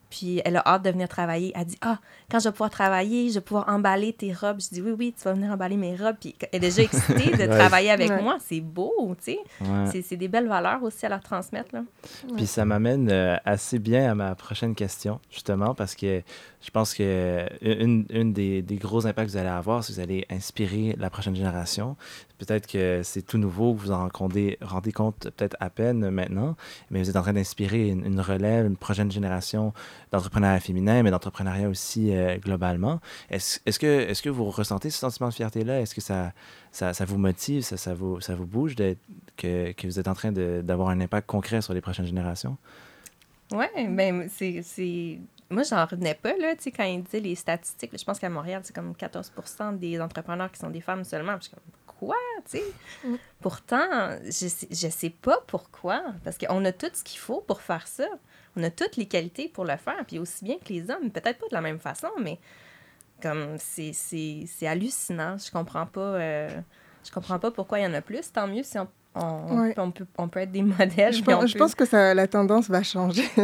puis 0.09 0.41
elle 0.45 0.55
a 0.57 0.63
hâte 0.65 0.83
de 0.83 0.89
venir 0.89 1.07
travailler. 1.07 1.51
Elle 1.55 1.65
dit 1.65 1.77
Ah, 1.81 1.99
quand 2.31 2.39
je 2.39 2.45
vais 2.49 2.51
pouvoir 2.51 2.69
travailler, 2.69 3.29
je 3.29 3.35
vais 3.35 3.41
pouvoir 3.41 3.67
emballer 3.69 4.13
tes 4.13 4.33
robes. 4.33 4.59
Je 4.61 4.69
dis 4.69 4.81
Oui, 4.81 4.91
oui, 4.97 5.13
tu 5.17 5.23
vas 5.23 5.33
venir 5.33 5.51
emballer 5.51 5.77
mes 5.77 5.95
robes. 5.95 6.15
Puis 6.19 6.35
elle 6.41 6.49
est 6.53 6.59
déjà 6.59 6.81
excitée 6.83 7.31
de 7.31 7.37
Ouais. 7.47 7.57
travailler 7.57 7.91
avec 7.91 8.09
Ouais. 8.09 8.21
moi. 8.21 8.37
C'est 8.39 8.61
beau, 8.61 9.15
tu 9.23 9.33
sais. 9.33 9.39
Ouais. 9.61 9.85
C'est- 9.91 10.01
C'est 10.01 10.17
des 10.17 10.27
belles 10.27 10.47
valeurs 10.47 10.81
aussi 10.83 11.05
à 11.05 11.09
leur 11.09 11.21
transmettre. 11.21 11.69
Là. 11.73 11.83
Puis 12.35 12.47
ça 12.47 12.63
m'amène 12.65 13.09
euh, 13.11 13.35
assez 13.45 13.79
bien 13.79 14.11
à 14.11 14.15
ma 14.15 14.35
prochaine 14.35 14.75
question, 14.75 15.19
justement, 15.31 15.73
parce 15.75 15.95
que 15.95 16.21
je 16.67 16.71
pense 16.71 16.93
que 16.93 17.47
une, 17.61 18.05
une 18.09 18.33
des, 18.33 18.61
des 18.61 18.75
gros 18.75 19.07
impacts 19.07 19.27
que 19.27 19.31
vous 19.31 19.37
allez 19.37 19.47
avoir, 19.47 19.85
c'est 19.85 19.93
que 19.93 19.95
vous 19.95 20.03
allez 20.03 20.25
inspirer 20.29 20.97
la 20.99 21.09
prochaine 21.09 21.33
génération. 21.33 21.95
Peut-être 22.39 22.67
que 22.67 23.03
c'est 23.03 23.21
tout 23.21 23.37
nouveau, 23.37 23.73
vous 23.73 23.91
en 23.91 24.09
rendez, 24.13 24.57
rendez 24.61 24.91
compte 24.91 25.29
peut-être 25.29 25.55
à 25.61 25.69
peine 25.69 26.09
maintenant, 26.09 26.57
mais 26.91 27.01
vous 27.01 27.09
êtes 27.09 27.15
en 27.15 27.21
train 27.21 27.31
d'inspirer 27.31 27.87
une, 27.87 28.19
relève, 28.19 28.65
une 28.65 28.75
prochaine 28.75 29.09
génération 29.09 29.73
d'entrepreneuriat 30.11 30.59
féminin, 30.59 31.03
mais 31.03 31.09
d'entrepreneuriat 31.09 31.69
aussi 31.69 32.13
euh, 32.13 32.37
globalement. 32.37 32.99
Est-ce 33.29 33.61
est-ce 33.65 33.79
que, 33.79 34.09
est 34.09 34.21
que 34.21 34.29
vous 34.29 34.51
ressentez 34.51 34.89
ce 34.89 34.99
sentiment 34.99 35.29
de 35.29 35.35
fierté-là? 35.35 35.79
Est-ce 35.79 35.95
que 35.95 36.01
ça, 36.01 36.33
ça, 36.73 37.05
vous 37.05 37.17
motive, 37.17 37.61
ça, 37.61 37.77
ça, 37.77 37.93
vous, 37.93 38.19
ça 38.19 38.35
vous 38.35 38.45
bouge 38.45 38.75
que, 39.37 39.71
que 39.71 39.87
vous 39.87 39.99
êtes 40.01 40.09
en 40.09 40.15
train 40.15 40.33
d'avoir 40.33 40.89
un 40.89 40.99
impact 40.99 41.27
concret 41.27 41.61
sur 41.61 41.73
les 41.73 41.79
prochaines 41.79 42.07
générations? 42.07 42.57
Ouais, 43.53 43.87
ben 43.87 44.27
c'est. 44.29 45.19
Moi, 45.49 45.63
j'en 45.63 45.85
revenais 45.85 46.15
pas, 46.15 46.35
là, 46.37 46.55
tu 46.55 46.63
sais, 46.63 46.71
quand 46.71 46.83
il 46.83 47.03
disait 47.03 47.19
les 47.21 47.35
statistiques. 47.35 47.97
Je 47.97 48.03
pense 48.03 48.19
qu'à 48.19 48.29
Montréal, 48.29 48.61
c'est 48.65 48.75
comme 48.75 48.91
14% 48.93 49.77
des 49.77 49.99
entrepreneurs 50.01 50.51
qui 50.51 50.59
sont 50.59 50.69
des 50.69 50.81
femmes 50.81 51.03
seulement. 51.05 51.35
Je 51.37 51.43
suis 51.43 51.51
comme, 51.51 51.63
quoi, 51.99 52.15
tu 52.45 52.57
sais? 52.57 52.63
Mm. 53.05 53.15
Pourtant, 53.39 54.17
je 54.25 54.31
sais, 54.47 54.67
je 54.69 54.87
sais 54.89 55.09
pas 55.09 55.39
pourquoi. 55.47 56.03
Parce 56.25 56.37
qu'on 56.37 56.65
a 56.65 56.71
tout 56.73 56.89
ce 56.93 57.03
qu'il 57.03 57.19
faut 57.19 57.39
pour 57.41 57.61
faire 57.61 57.87
ça. 57.87 58.07
On 58.57 58.63
a 58.63 58.69
toutes 58.69 58.97
les 58.97 59.07
qualités 59.07 59.47
pour 59.47 59.63
le 59.63 59.77
faire. 59.77 60.03
Puis 60.05 60.19
aussi 60.19 60.43
bien 60.43 60.57
que 60.57 60.67
les 60.73 60.89
hommes. 60.91 61.11
Peut-être 61.11 61.39
pas 61.39 61.47
de 61.47 61.53
la 61.55 61.61
même 61.61 61.79
façon, 61.79 62.09
mais 62.21 62.39
comme 63.21 63.57
c'est 63.57 63.93
c'est- 63.93 64.43
c'est 64.47 64.67
hallucinant. 64.67 65.37
Je 65.37 65.49
comprends 65.51 65.85
pas. 65.85 66.01
euh, 66.01 66.61
je 67.05 67.11
comprends 67.11 67.39
pas 67.39 67.51
pourquoi 67.51 67.79
il 67.79 67.83
y 67.83 67.87
en 67.87 67.93
a 67.93 68.01
plus. 68.01 68.31
Tant 68.33 68.47
mieux 68.47 68.63
si 68.63 68.77
on, 68.79 68.87
on, 69.21 69.59
Ouais. 69.61 69.73
on 69.77 69.91
peut, 69.91 70.05
on 70.17 70.27
peut 70.27 70.39
être 70.39 70.51
des 70.51 70.61
modèles. 70.79 71.13
Je 71.13 71.21
pense, 71.23 71.47
je 71.47 71.53
peut- 71.53 71.59
pense 71.59 71.75
que 71.75 71.85
ça, 71.85 72.13
la 72.13 72.27
tendance 72.27 72.69
va 72.69 72.83
changer. 72.83 73.23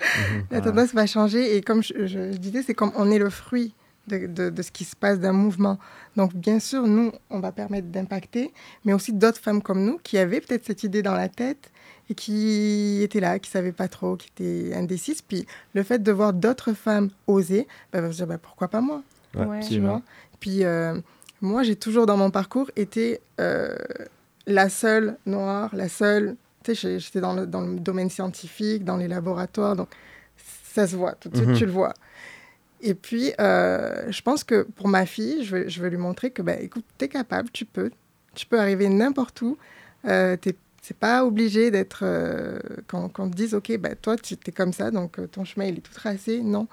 Mhm. 0.00 0.44
La 0.52 0.58
Ouais. 0.58 0.64
tendance 0.64 0.94
va 0.94 1.06
changer 1.06 1.56
et 1.56 1.60
comme 1.60 1.82
je, 1.82 2.06
je- 2.06 2.30
je 2.32 2.36
disais, 2.38 2.62
c'est 2.62 2.72
comme 2.74 2.92
on 2.96 3.10
est 3.10 3.18
le 3.18 3.30
fruit 3.30 3.74
de, 4.06 4.26
de- 4.28 4.48
de 4.48 4.62
ce 4.62 4.70
qui 4.70 4.84
se 4.84 4.94
passe 4.94 5.18
d'un 5.18 5.32
mouvement. 5.32 5.76
Donc, 6.14 6.34
bien 6.36 6.60
sûr, 6.60 6.86
nous, 6.86 7.10
on 7.30 7.40
va 7.40 7.50
permettre 7.50 7.88
d'impacter, 7.88 8.52
mais 8.84 8.92
aussi 8.92 9.12
d'autres 9.12 9.40
femmes 9.40 9.60
comme 9.60 9.84
nous 9.84 9.98
qui 10.04 10.16
avaient 10.16 10.40
peut-être 10.40 10.64
cette 10.64 10.84
idée 10.84 11.02
dans 11.02 11.14
la 11.14 11.28
tête 11.28 11.72
et 12.08 12.14
qui 12.14 13.00
étaient 13.02 13.18
là, 13.18 13.40
qui 13.40 13.50
ne 13.50 13.52
savaient 13.54 13.72
pas 13.72 13.88
trop, 13.88 14.16
qui 14.16 14.28
étaient 14.28 14.72
indécises. 14.76 15.20
Puis 15.20 15.46
le 15.74 15.82
fait 15.82 16.00
de 16.00 16.12
voir 16.12 16.32
d'autres 16.32 16.74
femmes 16.74 17.10
oser, 17.26 17.66
elles 17.90 18.04
vont 18.04 18.12
se 18.12 18.18
dire 18.18 18.28
ben, 18.28 18.38
pourquoi 18.38 18.68
pas 18.68 18.80
moi? 18.80 19.02
Ouais, 19.36 19.58
tu 19.60 19.80
vois? 19.80 20.00
Puis 20.38 20.62
euh, 20.64 20.94
moi, 21.40 21.64
j'ai 21.64 21.74
toujours 21.76 22.06
dans 22.06 22.16
mon 22.16 22.30
parcours 22.30 22.70
été 22.76 23.20
euh, 23.40 23.74
la 24.48 24.68
seule 24.68 25.16
noire, 25.26 25.70
la 25.76 25.88
seule. 25.88 26.34
Tu 26.64 26.74
sais, 26.74 26.98
j'étais 26.98 27.20
dans 27.20 27.34
le, 27.34 27.46
dans 27.46 27.60
le 27.60 27.78
domaine 27.78 28.10
scientifique, 28.10 28.84
dans 28.84 28.96
les 28.96 29.06
laboratoires, 29.08 29.76
donc 29.76 29.88
ça 30.64 30.86
se 30.88 30.96
voit, 30.96 31.12
tout 31.12 31.28
de 31.28 31.36
suite, 31.36 31.48
Mhm. 31.50 31.56
tu 31.56 31.66
le 31.66 31.72
vois. 31.72 31.94
Et 32.80 32.94
puis, 32.94 33.32
euh, 33.40 34.10
je 34.10 34.22
pense 34.22 34.42
que 34.44 34.62
pour 34.62 34.88
ma 34.88 35.06
fille, 35.06 35.44
je 35.44 35.56
veux, 35.56 35.68
je 35.68 35.80
veux 35.82 35.88
lui 35.88 35.96
montrer 35.96 36.30
que, 36.30 36.42
ben, 36.42 36.58
écoute, 36.60 36.84
tu 36.98 37.04
es 37.04 37.08
capable, 37.08 37.50
tu 37.50 37.64
peux. 37.64 37.90
Tu 38.34 38.46
peux 38.46 38.58
arriver 38.60 38.88
n'importe 38.88 39.40
où. 39.42 39.56
Euh, 40.06 40.36
t'es- 40.36 40.56
c'est 40.82 40.96
pas 40.96 41.24
obligé 41.24 41.70
d'être. 41.70 42.00
euh, 42.04 42.58
quand, 42.86 43.08
quand 43.08 43.24
on 43.24 43.30
te 43.30 43.36
dise, 43.36 43.54
OK, 43.54 43.76
ben, 43.78 43.94
toi, 44.00 44.16
tu 44.16 44.34
es 44.34 44.52
comme 44.52 44.72
ça, 44.72 44.90
donc 44.90 45.18
euh, 45.18 45.26
ton 45.26 45.44
chemin, 45.44 45.66
il 45.66 45.78
est 45.78 45.80
tout 45.80 45.92
tracé. 45.94 46.40
Non. 46.42 46.68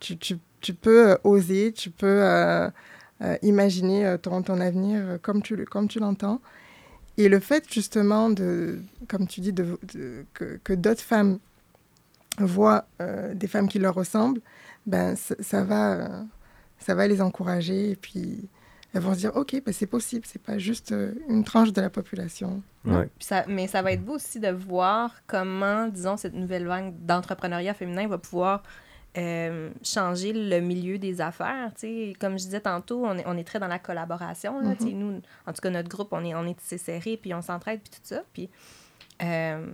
Tu, 0.00 0.16
tu, 0.18 0.36
tu 0.60 0.74
peux 0.74 1.16
oser, 1.24 1.72
tu 1.72 1.90
peux 1.90 2.22
imaginer 3.42 4.16
ton, 4.22 4.42
ton 4.42 4.60
avenir 4.60 5.18
comme 5.22 5.42
tu, 5.42 5.54
le- 5.56 5.64
comme 5.66 5.88
tu 5.88 5.98
l'entends. 6.00 6.40
Et 7.20 7.28
le 7.28 7.38
fait, 7.40 7.64
justement, 7.70 8.30
de, 8.30 8.78
comme 9.08 9.26
tu 9.26 9.40
dis, 9.40 9.52
de, 9.52 9.78
de- 9.94 10.24
que, 10.32 10.58
que 10.64 10.72
d'autres 10.72 11.02
femmes 11.02 11.38
voient 12.38 12.86
euh, 13.02 13.34
des 13.34 13.46
femmes 13.46 13.68
qui 13.68 13.78
leur 13.78 13.94
ressemblent, 13.94 14.40
ben, 14.86 15.14
ça, 15.16 15.62
va, 15.62 15.92
euh, 15.92 16.22
ça 16.78 16.94
va 16.94 17.06
les 17.06 17.20
encourager. 17.20 17.90
Et 17.90 17.96
puis, 17.96 18.48
elles 18.94 19.02
vont 19.02 19.12
se 19.12 19.18
dire, 19.18 19.36
OK, 19.36 19.60
ben, 19.64 19.72
c'est 19.72 19.86
possible, 19.86 20.24
c'est 20.26 20.40
pas 20.42 20.56
juste 20.58 20.92
euh, 20.92 21.12
une 21.28 21.44
tranche 21.44 21.72
de 21.72 21.80
la 21.82 21.90
population. 21.90 22.62
Ouais. 22.86 23.08
Ça, 23.18 23.44
mais 23.48 23.66
ça 23.66 23.82
va 23.82 23.92
être 23.92 24.04
beau 24.04 24.14
aussi 24.14 24.40
de 24.40 24.48
voir 24.48 25.14
comment, 25.26 25.88
disons, 25.88 26.16
cette 26.16 26.34
nouvelle 26.34 26.66
vague 26.66 26.94
d'entrepreneuriat 27.04 27.74
féminin 27.74 28.08
va 28.08 28.16
pouvoir 28.16 28.62
euh, 29.18 29.70
changer 29.82 30.32
le 30.32 30.60
milieu 30.60 30.98
des 30.98 31.20
affaires. 31.20 31.72
Comme 32.20 32.38
je 32.38 32.44
disais 32.44 32.60
tantôt, 32.60 33.04
on 33.04 33.18
est, 33.18 33.24
on 33.26 33.36
est 33.36 33.44
très 33.44 33.58
dans 33.58 33.68
la 33.68 33.78
collaboration. 33.78 34.60
là, 34.60 34.74
sais. 34.78 34.92
Nous, 34.92 35.20
en 35.46 35.52
tout 35.52 35.60
cas, 35.60 35.70
notre 35.70 35.88
groupe, 35.88 36.08
on 36.12 36.24
est, 36.24 36.34
on 36.34 36.46
est 36.46 36.58
tissé 36.58 36.78
serré, 36.78 37.16
puis 37.16 37.34
on 37.34 37.42
s'entraide, 37.42 37.80
puis 37.80 37.90
tout 37.90 38.06
ça. 38.06 38.22
Puis 38.32 38.48
euh, 39.22 39.66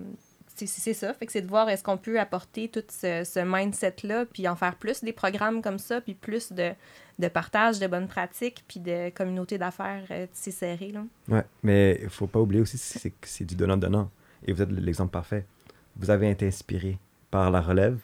c'est 0.55 0.95
ça. 0.95 1.13
Fait 1.13 1.27
que 1.27 1.33
c'est 1.33 1.43
de 1.43 1.49
voir 1.49 1.69
est-ce 1.69 1.85
qu'on 1.85 1.99
peut 1.99 2.19
apporter 2.19 2.69
tout 2.69 2.83
ce, 2.89 3.25
ce 3.25 3.41
mindset-là, 3.41 4.25
puis 4.25 4.49
en 4.49 4.57
faire 4.57 4.77
plus 4.77 5.05
des 5.05 5.13
programmes 5.13 5.61
comme 5.61 5.79
ça, 5.79 6.01
puis 6.01 6.15
plus 6.15 6.53
de, 6.53 6.73
de 7.19 7.29
partage 7.29 7.79
de 7.79 7.87
bonnes 7.87 8.09
pratiques, 8.09 8.65
puis 8.67 8.81
de 8.81 9.11
communauté 9.11 9.59
d'affaires 9.59 10.05
euh, 10.11 10.27
tissé 10.33 10.51
serré. 10.51 10.93
Là. 10.93 11.05
Ouais, 11.29 11.45
mais 11.63 11.99
il 12.03 12.09
faut 12.09 12.27
pas 12.27 12.41
oublier 12.41 12.63
aussi 12.63 12.79
que 13.11 13.29
c'est 13.29 13.45
du 13.45 13.55
donnant-donnant. 13.55 14.11
Et 14.47 14.53
vous 14.53 14.63
êtes 14.63 14.71
l'exemple 14.71 15.13
parfait. 15.13 15.45
Vous 15.97 16.11
avez 16.11 16.31
été 16.31 16.47
inspiré 16.47 16.99
par 17.31 17.51
la 17.51 17.61
relève, 17.61 17.99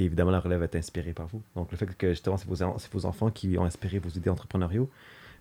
et 0.00 0.04
évidemment, 0.04 0.30
la 0.30 0.40
relève 0.40 0.62
est 0.62 0.76
inspirée 0.76 1.12
par 1.12 1.26
vous. 1.26 1.42
Donc, 1.56 1.70
le 1.72 1.76
fait 1.76 1.86
que 1.96 2.10
justement, 2.10 2.36
c'est 2.36 2.46
vos, 2.92 3.06
enfants 3.06 3.30
qui 3.30 3.58
ont 3.58 3.64
inspiré 3.64 3.98
vos 3.98 4.08
idées 4.10 4.30
entrepreneuriaux, 4.30 4.88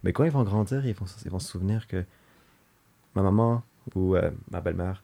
mais 0.04 0.14
quand 0.14 0.24
ils 0.24 0.32
vont 0.32 0.44
grandir, 0.44 0.86
ils 0.86 0.94
vont, 0.94 1.06
s- 1.06 1.22
ils 1.26 1.32
vont 1.32 1.40
se 1.40 1.48
souvenir 1.52 1.88
que 1.88 2.04
ma 3.16 3.22
maman 3.22 3.64
ou 3.96 4.16
euh, 4.16 4.32
ma 4.52 4.62
belle-mère 4.62 5.04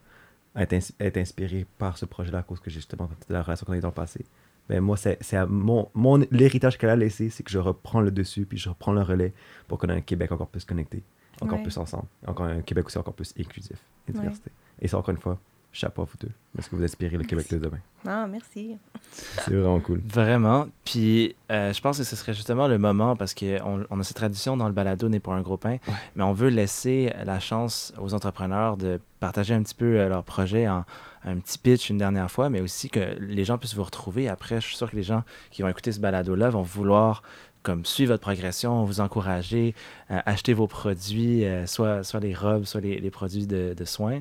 est, 0.56 0.72
ins- 0.72 0.92
est 1.00 1.16
inspirée 1.16 1.66
par 1.78 1.98
ce 1.98 2.04
projet-là 2.04 2.38
à 2.38 2.42
cause 2.42 2.60
que 2.60 2.70
justement 2.70 3.06
de 3.28 3.32
la 3.32 3.42
relation 3.42 3.66
qu'on 3.66 3.72
a 3.72 3.76
eu 3.76 3.80
dans 3.80 3.88
le 3.88 3.94
passé. 3.94 4.24
Ben 4.68 4.80
moi, 4.80 4.96
c'est 4.96 5.18
mon, 5.48 5.88
mon 5.94 6.16
l'héritage 6.30 6.78
qu'elle 6.78 6.90
a 6.90 6.96
laissé, 6.96 7.28
c'est 7.28 7.42
que 7.42 7.50
je 7.50 7.58
reprends 7.58 8.00
le 8.00 8.10
dessus, 8.10 8.46
puis 8.46 8.56
je 8.56 8.68
reprends 8.70 8.92
le 8.92 9.02
relais 9.02 9.32
pour 9.68 9.78
qu'on 9.78 9.88
ait 9.88 9.92
un 9.92 10.00
Québec 10.00 10.32
encore 10.32 10.48
plus 10.48 10.64
connecté, 10.64 11.02
encore 11.42 11.58
Ouais. 11.58 11.62
plus 11.64 11.76
ensemble, 11.76 12.06
encore 12.26 12.46
un 12.46 12.62
Québec 12.62 12.86
aussi 12.86 12.96
encore 12.98 13.14
plus 13.14 13.34
inclusif 13.38 13.76
et 14.08 14.12
Ouais. 14.12 14.20
diversité. 14.20 14.50
Et 14.80 14.88
ça, 14.88 14.96
encore 14.98 15.14
une 15.14 15.20
fois, 15.20 15.38
chapeau 15.74 16.02
à 16.02 16.04
vous 16.06 16.16
deux, 16.20 16.32
parce 16.54 16.68
que 16.68 16.76
vous 16.76 16.82
inspirez 16.82 17.16
le 17.16 17.24
Québec 17.24 17.50
de 17.50 17.58
demain? 17.58 17.80
Ah, 18.06 18.26
merci. 18.26 18.76
C'est 19.10 19.54
vraiment 19.54 19.80
cool. 19.80 20.00
Vraiment. 20.06 20.66
Puis, 20.84 21.34
euh, 21.50 21.72
je 21.72 21.80
pense 21.80 21.98
que 21.98 22.04
ce 22.04 22.16
serait 22.16 22.32
justement 22.32 22.68
le 22.68 22.78
moment 22.78 23.16
parce 23.16 23.34
qu'on 23.34 23.84
on 23.90 24.00
a 24.00 24.02
cette 24.02 24.16
tradition 24.16 24.56
dans 24.56 24.66
le 24.66 24.72
balado 24.72 25.08
Né 25.08 25.20
pour 25.20 25.34
un 25.34 25.42
gros 25.42 25.56
pain, 25.56 25.78
mais 26.14 26.22
on 26.22 26.32
veut 26.32 26.48
laisser 26.48 27.12
la 27.24 27.40
chance 27.40 27.92
aux 27.98 28.14
entrepreneurs 28.14 28.76
de 28.76 29.00
partager 29.20 29.54
un 29.54 29.62
petit 29.62 29.74
peu 29.74 29.98
euh, 29.98 30.08
leur 30.08 30.22
projet 30.22 30.68
en 30.68 30.84
un 31.24 31.38
petit 31.38 31.58
pitch 31.58 31.88
une 31.88 31.98
dernière 31.98 32.30
fois, 32.30 32.50
mais 32.50 32.60
aussi 32.60 32.90
que 32.90 33.16
les 33.18 33.44
gens 33.44 33.56
puissent 33.58 33.74
vous 33.74 33.84
retrouver. 33.84 34.28
Après, 34.28 34.60
je 34.60 34.66
suis 34.66 34.76
sûr 34.76 34.90
que 34.90 34.96
les 34.96 35.02
gens 35.02 35.24
qui 35.50 35.62
vont 35.62 35.68
écouter 35.68 35.90
ce 35.90 36.00
balado-là 36.00 36.50
vont 36.50 36.62
vouloir 36.62 37.22
comme 37.62 37.86
suivre 37.86 38.12
votre 38.12 38.20
progression, 38.20 38.84
vous 38.84 39.00
encourager, 39.00 39.74
euh, 40.10 40.20
acheter 40.26 40.52
vos 40.52 40.66
produits, 40.66 41.46
euh, 41.46 41.66
soit, 41.66 42.04
soit 42.04 42.20
les 42.20 42.34
robes, 42.34 42.64
soit 42.64 42.82
les, 42.82 43.00
les 43.00 43.10
produits 43.10 43.46
de, 43.46 43.74
de 43.74 43.84
soins. 43.86 44.20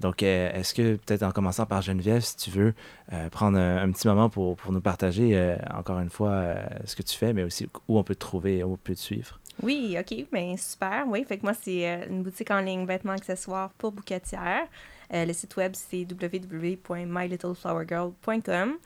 Donc, 0.00 0.22
euh, 0.22 0.50
est-ce 0.52 0.72
que 0.74 0.96
peut-être 0.96 1.22
en 1.22 1.30
commençant 1.30 1.66
par 1.66 1.82
Geneviève, 1.82 2.22
si 2.22 2.36
tu 2.36 2.50
veux, 2.50 2.74
euh, 3.12 3.28
prendre 3.28 3.58
un, 3.58 3.92
petit 3.92 4.08
moment 4.08 4.30
pour, 4.30 4.56
nous 4.70 4.80
partager, 4.80 5.36
euh, 5.36 5.56
encore 5.74 6.00
une 6.00 6.10
fois, 6.10 6.54
ce 6.86 6.96
que 6.96 7.02
tu 7.02 7.14
fais, 7.16 7.34
mais 7.34 7.44
aussi 7.44 7.68
où 7.86 7.98
on 7.98 8.02
peut 8.02 8.14
te 8.14 8.20
trouver, 8.20 8.64
où 8.64 8.72
on 8.72 8.76
peut 8.76 8.94
te 8.94 9.00
suivre? 9.00 9.38
Oui, 9.62 9.98
OK, 10.00 10.24
ben 10.32 10.56
super. 10.56 11.04
Oui, 11.06 11.22
fait 11.24 11.36
que 11.36 11.42
moi, 11.42 11.52
c'est 11.60 12.06
une 12.08 12.22
boutique 12.22 12.50
en 12.50 12.60
ligne 12.60 12.86
vêtements 12.86 13.12
accessoires 13.12 13.68
pour 13.76 13.92
bouquetières. 13.92 14.66
Le 15.12 15.32
site 15.32 15.56
web, 15.56 15.72
c'est 15.74 16.06
www.mylittleflowergirl.com. 16.10 18.76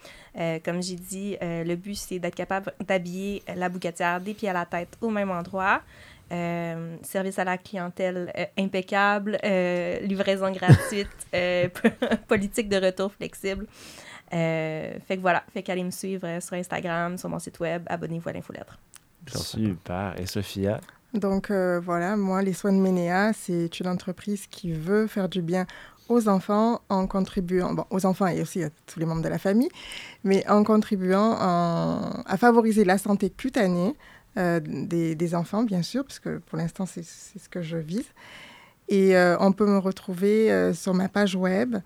Comme 0.65 0.83
j'ai 0.83 0.97
dit, 0.97 1.37
le 1.41 1.75
but, 1.77 1.95
c'est 1.95 2.19
d'être 2.19 2.35
capable 2.35 2.73
d'habiller 2.85 3.45
la 3.55 3.69
bouquetière 3.69 4.21
des 4.21 4.35
pieds 4.35 4.49
à 4.49 4.53
la 4.53 4.67
tête 4.67 4.99
au 5.01 5.11
même 5.11 5.31
endroit. 5.31 5.81
Euh, 6.33 6.97
service 7.03 7.39
à 7.39 7.45
la 7.45 7.59
clientèle 7.59 8.33
euh, 8.37 8.45
impeccable, 8.59 9.39
euh, 9.45 10.01
livraison 10.01 10.51
gratuite, 10.51 11.09
euh, 11.35 11.69
politique 12.27 12.69
de 12.69 12.77
retour 12.85 13.13
flexible. 13.13 13.67
Euh, 14.33 14.95
fait 15.07 15.17
que 15.17 15.21
voilà, 15.21 15.45
fait 15.53 15.63
qu'allez 15.63 15.85
me 15.85 15.91
suivre 15.91 16.41
sur 16.41 16.55
Instagram, 16.55 17.19
sur 17.19 17.29
mon 17.29 17.39
site 17.39 17.61
web, 17.61 17.83
abonnez-vous 17.87 18.29
à 18.31 18.33
l'infolettre. 18.33 18.79
Super. 19.27 20.15
Et 20.19 20.27
Sophia? 20.27 20.81
Donc 21.13 21.51
euh, 21.51 21.79
voilà, 21.79 22.17
moi, 22.17 22.43
les 22.43 22.53
soins 22.55 22.73
de 22.73 22.79
Ménéa, 22.79 23.33
c'est 23.33 23.79
une 23.79 23.87
entreprise 23.89 24.47
qui 24.49 24.73
veut 24.73 25.07
faire 25.07 25.29
du 25.29 25.43
bien 25.43 25.67
aux 26.09 26.29
enfants 26.29 26.81
en 26.89 27.07
contribuant, 27.07 27.73
bon, 27.73 27.85
aux 27.91 28.05
enfants 28.05 28.27
et 28.27 28.43
aussi 28.43 28.63
à 28.65 28.71
tous 28.87 28.99
les 28.99 29.07
membres 29.07 29.23
de 29.23 29.29
la 29.29 29.39
famille, 29.39 29.71
mais 30.25 30.47
en 30.49 30.65
contribuant 30.65 31.37
en- 31.41 32.23
à 32.27 32.37
favoriser 32.37 32.85
la 32.85 32.99
santé 32.99 33.31
cutanée 33.31 33.95
euh, 34.37 34.61
des, 34.65 35.15
des 35.15 35.35
enfants, 35.35 35.63
bien 35.63 35.83
sûr, 35.83 36.05
parce 36.05 36.19
que 36.19 36.39
pour 36.39 36.59
l'instant, 36.59 36.87
c'est 36.87 37.05
c'est 37.05 37.39
ce 37.39 37.49
que 37.49 37.63
je 37.63 37.77
vise. 37.77 38.07
Et 38.89 39.17
euh, 39.17 39.37
on 39.41 39.53
peut 39.53 39.67
me 39.67 39.79
retrouver 39.79 40.51
euh, 40.53 40.75
sur 40.75 40.93
ma 40.95 41.09
page 41.09 41.37
web, 41.37 41.77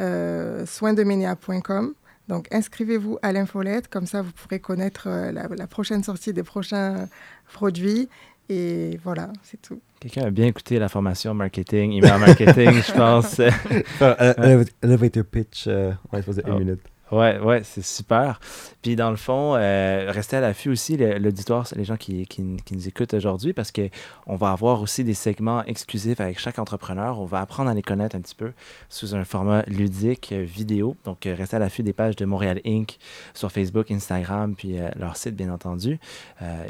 euh, 0.00 0.66
soinsdeménéa.com. 0.66 1.94
Donc, 2.28 2.46
inscrivez-vous 2.52 3.18
à 3.22 3.32
l'infolette, 3.32 3.88
comme 3.88 4.06
ça, 4.06 4.20
vous 4.22 4.32
pourrez 4.32 4.58
connaître 4.60 5.04
euh, 5.08 5.32
la, 5.32 5.48
la 5.48 5.66
prochaine 5.66 6.02
sortie 6.04 6.32
des 6.32 6.42
prochains 6.42 7.08
produits. 7.52 8.08
Et 8.50 8.98
voilà, 9.04 9.30
c'est 9.42 9.60
tout. 9.62 9.80
Quelqu'un 10.00 10.24
a 10.26 10.30
bien 10.30 10.46
écouté 10.46 10.78
la 10.78 10.88
formation 10.88 11.34
marketing, 11.34 11.92
email 11.92 12.18
marketing, 12.18 12.82
je 12.82 12.92
pense. 12.92 13.40
Elevator 14.82 15.24
pitch, 15.24 15.66
on 15.68 15.94
va 16.12 16.20
se 16.20 16.26
poser 16.26 16.42
Oh. 16.46 16.52
une 16.52 16.58
minute. 16.60 16.80
Ouais, 17.10 17.38
ouais, 17.38 17.62
c'est 17.64 17.84
super. 17.84 18.38
Puis 18.82 18.94
dans 18.94 19.10
le 19.10 19.16
fond, 19.16 19.54
euh, 19.56 20.10
restez 20.10 20.36
à 20.36 20.40
l'affût 20.40 20.68
aussi, 20.68 20.96
l'auditoire, 20.96 21.66
les 21.74 21.84
gens 21.84 21.96
qui, 21.96 22.26
qui, 22.26 22.42
nous 22.42 22.88
écoutent 22.88 23.14
aujourd'hui, 23.14 23.52
parce 23.52 23.72
qu'on 23.72 24.36
va 24.36 24.50
avoir 24.50 24.82
aussi 24.82 25.04
des 25.04 25.14
segments 25.14 25.64
exclusifs 25.64 26.20
avec 26.20 26.38
chaque 26.38 26.58
entrepreneur. 26.58 27.18
On 27.20 27.24
va 27.24 27.40
apprendre 27.40 27.70
à 27.70 27.74
les 27.74 27.82
connaître 27.82 28.14
un 28.16 28.20
petit 28.20 28.34
peu 28.34 28.52
sous 28.90 29.14
un 29.14 29.24
format 29.24 29.62
ludique 29.66 30.32
euh, 30.32 30.42
vidéo. 30.42 30.96
Donc, 31.04 31.26
euh, 31.26 31.34
restez 31.34 31.56
à 31.56 31.60
l'affût 31.60 31.82
des 31.82 31.94
pages 31.94 32.16
de 32.16 32.24
Montréal 32.24 32.60
Inc. 32.66 32.98
sur 33.32 33.50
Facebook, 33.50 33.90
Instagram, 33.90 34.54
puis 34.54 34.76
leur 34.96 35.16
site, 35.16 35.34
bien 35.34 35.52
entendu, 35.52 35.98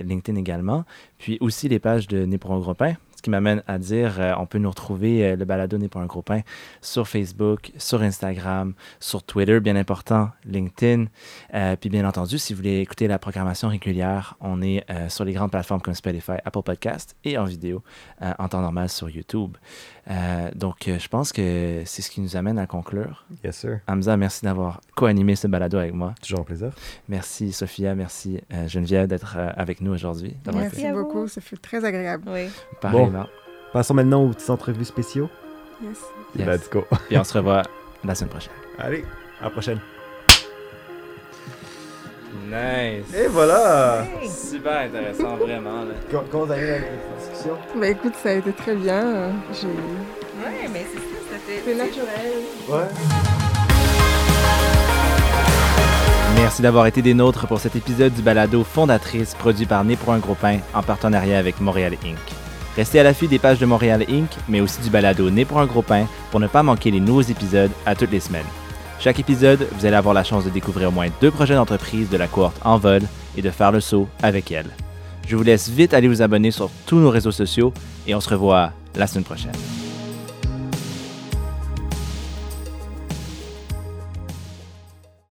LinkedIn 0.00 0.38
également. 0.38 0.84
Puis 1.18 1.38
aussi 1.40 1.68
les 1.68 1.78
pages 1.78 2.06
de 2.06 2.24
Né 2.24 2.38
pour. 2.38 2.58
Ce 3.18 3.22
qui 3.22 3.30
m'amène 3.30 3.64
à 3.66 3.78
dire, 3.78 4.20
euh, 4.20 4.32
on 4.38 4.46
peut 4.46 4.58
nous 4.58 4.70
retrouver, 4.70 5.24
euh, 5.24 5.34
le 5.34 5.44
balado 5.44 5.76
Né 5.76 5.88
pour 5.88 6.00
un 6.00 6.06
gros 6.06 6.22
pain, 6.22 6.42
sur 6.80 7.08
Facebook, 7.08 7.72
sur 7.76 8.00
Instagram, 8.00 8.74
sur 9.00 9.24
Twitter, 9.24 9.58
bien 9.58 9.74
important, 9.74 10.30
LinkedIn. 10.44 11.06
Euh, 11.52 11.74
puis 11.74 11.90
bien 11.90 12.06
entendu, 12.06 12.38
si 12.38 12.52
vous 12.52 12.58
voulez 12.58 12.78
écouter 12.78 13.08
la 13.08 13.18
programmation 13.18 13.70
régulière, 13.70 14.36
on 14.40 14.62
est 14.62 14.86
sur 15.08 15.24
les 15.24 15.32
grandes 15.32 15.50
plateformes 15.50 15.80
comme 15.80 15.94
Spotify, 15.94 16.34
Apple 16.44 16.62
Podcast 16.62 17.16
et 17.24 17.36
en 17.38 17.44
vidéo 17.44 17.82
en 18.20 18.48
temps 18.48 18.60
normal 18.60 18.88
sur 18.88 19.10
YouTube. 19.10 19.56
Euh, 20.10 20.50
donc, 20.54 20.88
euh, 20.88 20.98
je 20.98 21.08
pense 21.08 21.32
que 21.32 21.82
c'est 21.84 22.00
ce 22.02 22.10
qui 22.10 22.20
nous 22.20 22.36
amène 22.36 22.58
à 22.58 22.66
conclure. 22.66 23.24
Yes, 23.44 23.56
sir. 23.58 23.80
Hamza, 23.86 24.16
merci 24.16 24.44
d'avoir 24.44 24.80
co-animé 24.96 25.36
ce 25.36 25.46
balado 25.46 25.76
avec 25.78 25.92
moi. 25.92 26.14
Toujours 26.22 26.40
un 26.40 26.44
plaisir. 26.44 26.70
Merci 27.08 27.52
Sophia, 27.52 27.94
merci 27.94 28.40
euh, 28.52 28.66
Geneviève 28.68 29.06
d'être 29.06 29.36
euh, 29.36 29.50
avec 29.56 29.80
nous 29.82 29.92
aujourd'hui. 29.92 30.34
Merci 30.54 30.80
été- 30.80 30.92
beaucoup, 30.92 31.28
ça 31.28 31.40
fait 31.40 31.56
très 31.56 31.84
agréable. 31.84 32.24
Oui. 32.28 32.48
Pareillement. 32.80 33.26
Passons 33.72 33.92
maintenant 33.94 34.24
aux 34.24 34.30
petites 34.30 34.48
entrevues 34.50 34.86
spéciaux. 34.86 35.28
Yes. 35.82 35.98
Yes. 36.36 36.46
Let's 36.46 36.70
go. 36.70 36.84
Et 37.10 37.18
on 37.18 37.24
se 37.24 37.34
revoit 37.36 37.62
la 38.02 38.14
semaine 38.14 38.30
prochaine. 38.30 38.52
Allez, 38.78 39.04
à 39.40 39.44
la 39.44 39.50
prochaine. 39.50 39.78
Nice. 42.46 43.14
Et 43.14 43.26
voilà 43.26 44.04
Super 44.26 44.80
intéressant, 44.86 45.36
vraiment. 45.36 45.84
Là. 45.84 45.94
Bah 47.76 47.88
écoute, 47.88 48.14
ça 48.22 48.30
a 48.30 48.32
été 48.32 48.52
très 48.52 48.74
bien. 48.74 49.32
J'ai... 49.52 49.66
Ouais, 49.66 50.68
mais 50.72 50.84
c'est 50.92 50.98
ça, 50.98 51.18
ça 51.30 51.38
fait. 51.46 51.62
C'est 51.64 51.74
naturel. 51.74 52.32
Ouais. 52.68 52.88
Merci 56.36 56.62
d'avoir 56.62 56.86
été 56.86 57.02
des 57.02 57.14
nôtres 57.14 57.46
pour 57.46 57.60
cet 57.60 57.76
épisode 57.76 58.14
du 58.14 58.22
balado 58.22 58.62
Fondatrice 58.64 59.34
produit 59.34 59.66
par 59.66 59.84
Né 59.84 59.96
pour 59.96 60.12
un 60.12 60.18
gros 60.18 60.34
pain 60.34 60.58
en 60.72 60.82
partenariat 60.82 61.38
avec 61.38 61.60
Montréal 61.60 61.94
Inc. 62.04 62.18
Restez 62.76 63.00
à 63.00 63.02
l'affût 63.02 63.26
des 63.26 63.40
pages 63.40 63.58
de 63.58 63.66
Montréal 63.66 64.04
Inc., 64.08 64.30
mais 64.48 64.60
aussi 64.60 64.80
du 64.80 64.88
balado 64.88 65.30
Né 65.30 65.44
pour 65.44 65.58
un 65.58 65.66
gros 65.66 65.82
pain 65.82 66.06
pour 66.30 66.38
ne 66.38 66.46
pas 66.46 66.62
manquer 66.62 66.90
les 66.90 67.00
nouveaux 67.00 67.22
épisodes 67.22 67.72
à 67.86 67.94
toutes 67.94 68.12
les 68.12 68.20
semaines. 68.20 68.46
Chaque 69.00 69.18
épisode, 69.18 69.66
vous 69.72 69.86
allez 69.86 69.96
avoir 69.96 70.14
la 70.14 70.24
chance 70.24 70.44
de 70.44 70.50
découvrir 70.50 70.88
au 70.88 70.92
moins 70.92 71.08
deux 71.20 71.30
projets 71.30 71.54
d'entreprise 71.54 72.08
de 72.08 72.16
la 72.16 72.28
cohorte 72.28 72.60
en 72.64 72.78
vol 72.78 73.02
et 73.36 73.42
de 73.42 73.50
faire 73.50 73.72
le 73.72 73.80
saut 73.80 74.08
avec 74.22 74.50
elles. 74.52 74.70
Je 75.28 75.36
vous 75.36 75.42
laisse 75.42 75.68
vite 75.68 75.92
aller 75.92 76.08
vous 76.08 76.22
abonner 76.22 76.50
sur 76.50 76.70
tous 76.86 76.96
nos 76.96 77.10
réseaux 77.10 77.32
sociaux 77.32 77.74
et 78.06 78.14
on 78.14 78.20
se 78.20 78.30
revoit 78.30 78.72
la 78.96 79.06
semaine 79.06 79.24
prochaine. 79.24 79.52